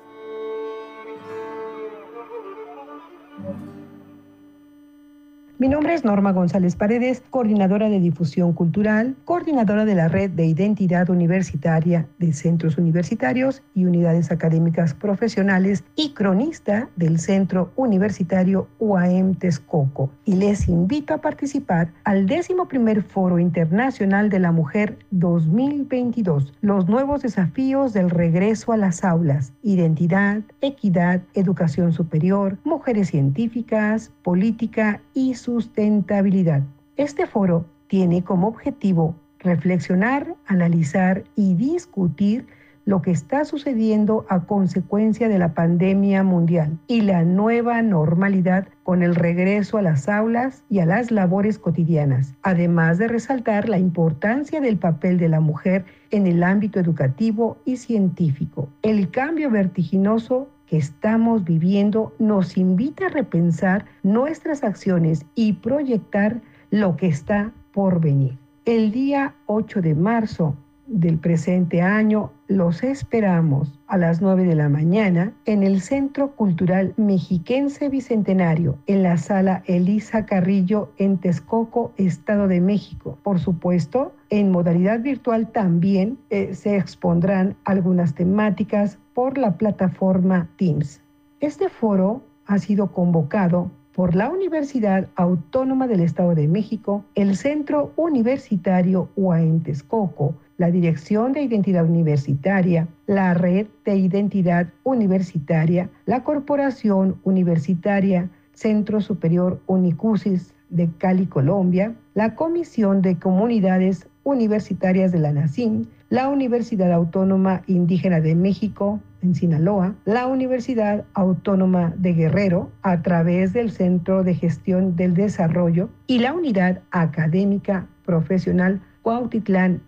Mi 5.65 5.71
nombre 5.71 5.95
es 5.95 6.05
Norma 6.05 6.33
González 6.33 6.77
Paredes, 6.77 7.23
coordinadora 7.31 7.89
de 7.89 7.99
difusión 7.99 8.53
cultural, 8.53 9.17
coordinadora 9.25 9.87
de 9.87 9.95
la 9.95 10.09
red 10.09 10.29
de 10.29 10.45
identidad 10.45 11.09
universitaria 11.09 12.07
de 12.19 12.35
centros 12.35 12.77
universitarios 12.77 13.63
y 13.75 13.87
unidades 13.87 14.31
académicas 14.31 14.93
profesionales 14.93 15.83
y 15.97 16.13
cronista 16.13 16.91
del 16.97 17.19
Centro 17.19 17.73
Universitario 17.77 18.69
UAM 18.79 19.37
Texcoco. 19.37 20.11
Y 20.27 20.35
les 20.35 20.69
invito 20.69 21.15
a 21.15 21.23
participar 21.23 21.95
al 22.05 22.31
11 22.31 23.03
Foro 23.09 23.39
Internacional 23.39 24.29
de 24.29 24.41
la 24.41 24.53
Mujer 24.53 24.99
2022, 25.13 26.53
los 26.61 26.91
nuevos 26.91 27.23
desafíos 27.23 27.95
del 27.95 28.11
regreso 28.11 28.73
a 28.73 28.77
las 28.77 29.03
aulas, 29.03 29.55
identidad, 29.63 30.43
equidad, 30.61 31.23
educación 31.33 31.95
superior, 31.95 32.59
mujeres 32.65 33.09
científicas, 33.09 34.13
política 34.23 35.01
y 35.15 35.35
sustentabilidad. 35.55 36.65
Este 36.97 37.29
foro 37.29 37.65
tiene 37.87 38.25
como 38.25 38.49
objetivo 38.49 39.15
reflexionar, 39.39 40.35
analizar 40.47 41.23
y 41.37 41.55
discutir 41.55 42.45
lo 42.87 43.03
que 43.03 43.13
está 43.13 43.45
sucediendo 43.45 44.27
a 44.29 44.41
consecuencia 44.41 45.29
de 45.29 45.39
la 45.39 45.55
pandemia 45.55 46.25
mundial 46.25 46.77
y 46.89 47.03
la 47.03 47.23
nueva 47.23 47.81
normalidad 47.83 48.67
con 48.83 49.05
el 49.05 49.15
regreso 49.15 49.79
a 49.79 49.83
las 49.83 50.09
aulas 50.09 50.65
y 50.69 50.81
a 50.81 50.87
las 50.87 51.13
labores 51.13 51.61
cotidianas, 51.61 52.35
además 52.43 52.99
de 52.99 53.07
resaltar 53.07 53.69
la 53.69 53.79
importancia 53.79 54.61
del 54.61 54.77
papel 54.77 55.19
de 55.19 55.29
la 55.29 55.39
mujer 55.39 55.85
en 56.11 56.27
el 56.27 56.43
ámbito 56.43 56.81
educativo 56.81 57.59
y 57.65 57.77
científico. 57.77 58.69
El 58.83 59.09
cambio 59.11 59.51
vertiginoso 59.51 60.49
estamos 60.77 61.45
viviendo 61.45 62.15
nos 62.19 62.57
invita 62.57 63.07
a 63.07 63.11
repensar 63.11 63.87
nuestras 64.03 64.65
acciones 64.65 65.25
y 65.35 65.55
proyectar 65.55 66.41
lo 66.71 66.97
que 66.97 67.07
está 67.07 67.53
por 67.73 68.01
venir. 68.01 68.39
El 68.65 68.93
día 68.93 69.35
8 69.47 69.83
de 69.83 69.95
marzo 69.95 70.57
del 70.87 71.19
presente 71.19 71.83
año 71.83 72.31
los 72.47 72.83
esperamos 72.83 73.79
a 73.87 73.97
las 73.97 74.21
9 74.21 74.45
de 74.45 74.55
la 74.55 74.69
mañana 74.69 75.33
en 75.47 75.63
el 75.63 75.81
Centro 75.81 76.33
Cultural 76.33 76.93
Mexiquense 76.97 77.89
Bicentenario, 77.89 78.77
en 78.87 79.03
la 79.03 79.17
sala 79.17 79.63
Elisa 79.67 80.27
Carrillo 80.27 80.91
en 80.99 81.19
Texcoco, 81.19 81.93
Estado 81.97 82.49
de 82.49 82.61
México. 82.61 83.19
Por 83.23 83.39
supuesto, 83.39 84.15
en 84.31 84.51
modalidad 84.51 85.01
virtual 85.01 85.51
también 85.53 86.19
eh, 86.31 86.55
se 86.55 86.77
expondrán 86.77 87.57
algunas 87.65 88.15
temáticas 88.15 88.99
por 89.15 89.39
la 89.39 89.57
plataforma 89.57 90.49
Teams. 90.57 91.01
Este 91.41 91.69
foro 91.69 92.23
ha 92.47 92.59
sido 92.59 92.93
convocado 92.93 93.71
por 93.95 94.17
la 94.17 94.29
Universidad 94.29 95.09
Autónoma 95.15 95.87
del 95.87 96.01
Estado 96.01 96.35
de 96.35 96.49
México, 96.49 97.05
el 97.15 97.37
Centro 97.37 97.93
Universitario 97.97 99.09
UAM 99.15 99.63
Texcoco, 99.63 100.35
la 100.57 100.71
Dirección 100.71 101.33
de 101.33 101.43
Identidad 101.43 101.85
Universitaria, 101.85 102.87
la 103.07 103.35
Red 103.35 103.67
de 103.85 103.97
Identidad 103.97 104.69
Universitaria, 104.85 105.91
la 106.07 106.23
Corporación 106.23 107.17
Universitaria 107.25 108.31
Centro 108.53 109.01
Superior 109.01 109.61
Unicusis 109.67 110.55
de 110.71 110.89
Cali, 110.99 111.27
Colombia, 111.27 111.95
la 112.15 112.35
Comisión 112.37 113.03
de 113.03 113.19
Comunidades 113.19 114.07
Universitarias 114.23 115.13
de 115.13 115.19
la 115.19 115.33
NACIM, 115.33 115.87
la 116.09 116.29
Universidad 116.29 116.93
Autónoma 116.93 117.63
Indígena 117.67 118.21
de 118.21 118.35
México 118.35 119.01
en 119.23 119.35
Sinaloa, 119.35 119.95
la 120.05 120.27
Universidad 120.27 121.05
Autónoma 121.15 121.93
de 121.97 122.13
Guerrero 122.13 122.71
a 122.83 123.03
través 123.03 123.53
del 123.53 123.71
Centro 123.71 124.23
de 124.23 124.35
Gestión 124.35 124.97
del 124.97 125.15
Desarrollo 125.15 125.89
y 126.07 126.21
la 126.21 126.33
Unidad 126.33 126.81
Académica 126.91 127.87
Profesional 128.05 128.81
Cuautitlán 129.03 129.81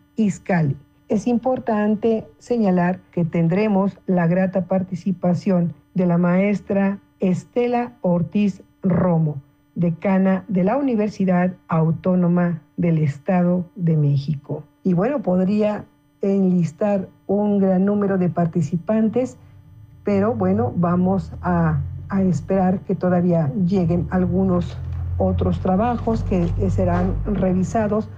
Es 1.09 1.27
importante 1.27 2.27
señalar 2.39 3.01
que 3.13 3.27
tendremos 3.27 3.99
la 4.07 4.27
grata 4.27 4.65
participación 4.65 5.75
de 5.93 6.07
la 6.07 6.17
maestra 6.17 7.01
Estela 7.21 7.93
Ortiz 8.01 8.63
Romo, 8.83 9.43
decana 9.75 10.45
de 10.49 10.65
la 10.65 10.79
Universidad 10.79 11.53
Autónoma 11.69 12.63
del 12.79 12.97
Estado 12.97 13.67
de 13.75 13.99
México. 13.99 14.65
Y 14.85 14.95
bueno, 14.95 15.21
podría 15.21 15.85
enlistar 16.23 17.09
un 17.27 17.59
gran 17.59 17.85
número 17.85 18.17
de 18.17 18.31
participantes, 18.31 19.37
pero 20.03 20.35
bueno, 20.35 20.73
vamos 20.77 21.31
a, 21.43 21.83
a 22.09 22.23
esperar 22.23 22.81
que 22.81 22.95
todavía 22.95 23.53
lleguen 23.67 24.07
algunos 24.09 24.79
otros 25.19 25.61
trabajos 25.61 26.23
que 26.23 26.49
serán 26.71 27.17
revisados 27.27 28.09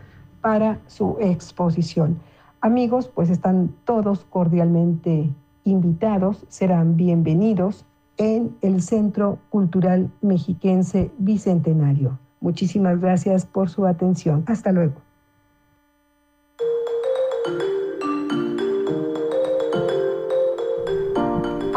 para 0.41 0.79
su 0.87 1.17
exposición. 1.21 2.19
Amigos, 2.61 3.09
pues 3.09 3.31
están 3.31 3.75
todos 3.85 4.25
cordialmente 4.25 5.31
invitados, 5.65 6.45
serán 6.49 6.97
bienvenidos 6.97 7.85
en 8.17 8.57
el 8.63 8.83
Centro 8.83 9.39
Cultural 9.49 10.11
Mexiquense 10.23 11.11
Bicentenario. 11.19 12.19
Muchísimas 12.41 13.01
gracias 13.01 13.47
por 13.47 13.69
su 13.69 13.87
atención. 13.87 14.45
Hasta 14.47 14.73
luego. 14.73 15.08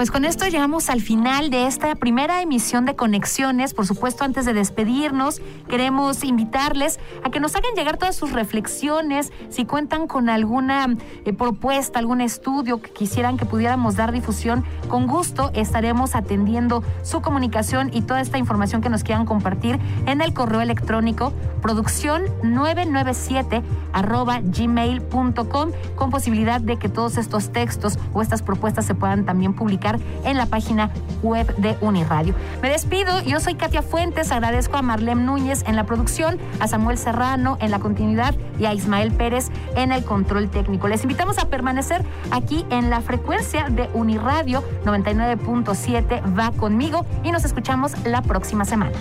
Pues 0.02 0.10
con 0.10 0.26
esto 0.26 0.48
llegamos 0.48 0.90
al 0.90 1.00
final 1.00 1.52
de 1.52 1.68
esta 1.68 1.94
primera 1.94 2.42
emisión 2.42 2.86
de 2.86 2.96
Conexiones. 2.96 3.76
Por 3.76 3.86
supuesto, 3.86 4.24
antes 4.24 4.46
de 4.46 4.54
despedirnos, 4.54 5.44
queremos 5.70 6.24
invitarles 6.24 7.00
a 7.24 7.30
que 7.30 7.40
nos 7.40 7.56
hagan 7.56 7.76
llegar 7.76 7.98
todas 7.98 8.16
sus 8.16 8.32
reflexiones, 8.32 9.32
si 9.50 9.66
cuentan 9.66 10.08
con 10.08 10.28
alguna 10.28 10.88
eh, 11.24 11.34
propuesta, 11.34 12.00
algún 12.00 12.20
estudio 12.20 12.82
que 12.82 12.90
quisieran 12.90 13.38
que 13.38 13.46
pudiéramos 13.46 13.96
dar 13.96 14.12
difusión, 14.12 14.66
con 14.88 15.06
gusto 15.06 15.52
estaremos 15.54 16.16
atendiendo 16.16 16.84
su 17.04 17.22
comunicación 17.22 17.92
y 17.94 18.02
toda 18.02 18.22
esta 18.22 18.40
información 18.40 18.82
que 18.82 18.90
nos 18.90 19.04
quieran 19.04 19.28
compartir 19.28 19.80
en 20.08 20.22
el 20.22 20.34
correo 20.34 20.62
electrónico 20.62 21.32
producción 21.62 22.24
997 22.42 23.62
arroba 23.94 24.40
gmail.com 24.42 25.72
con 25.96 26.10
posibilidad 26.10 26.60
de 26.60 26.78
que 26.78 26.90
todos 26.90 27.18
estos 27.18 27.52
textos 27.52 28.00
o 28.14 28.24
estas 28.24 28.42
propuestas 28.42 28.86
se 28.86 28.96
puedan 28.96 29.26
también 29.26 29.54
publicar 29.54 29.91
en 30.24 30.38
la 30.38 30.46
página 30.46 30.92
web 31.24 31.56
de 31.58 31.78
Uniradio. 31.82 32.34
Me 32.62 32.70
despido, 32.70 33.22
yo 33.24 33.40
soy 33.40 33.56
Katia 33.56 33.82
Fuentes, 33.82 34.32
agradezco 34.32 34.78
a 34.78 34.82
Marlene 34.82 35.24
Núñez 35.24 35.64
en 35.68 35.76
la 35.76 35.86
producción, 35.86 36.40
a 36.60 36.68
Samuel 36.68 36.98
Serrano 36.98 37.58
en 37.62 37.72
la 37.72 37.80
continuidad 37.80 38.36
y 38.60 38.66
a 38.66 38.74
Ismael 38.74 39.12
Pérez 39.12 39.50
en 39.76 39.92
el 39.92 40.04
control 40.04 40.50
técnico. 40.50 40.88
Les 40.88 41.04
invitamos 41.04 41.38
a 41.38 41.46
permanecer 41.46 42.04
aquí 42.32 42.66
en 42.70 42.90
la 42.90 43.02
frecuencia 43.02 43.70
de 43.70 43.90
Uniradio 43.94 44.64
99.7 44.86 46.38
va 46.38 46.52
conmigo 46.52 47.06
y 47.24 47.32
nos 47.32 47.46
escuchamos 47.46 47.94
la 48.06 48.22
próxima 48.22 48.66
semana. 48.66 48.92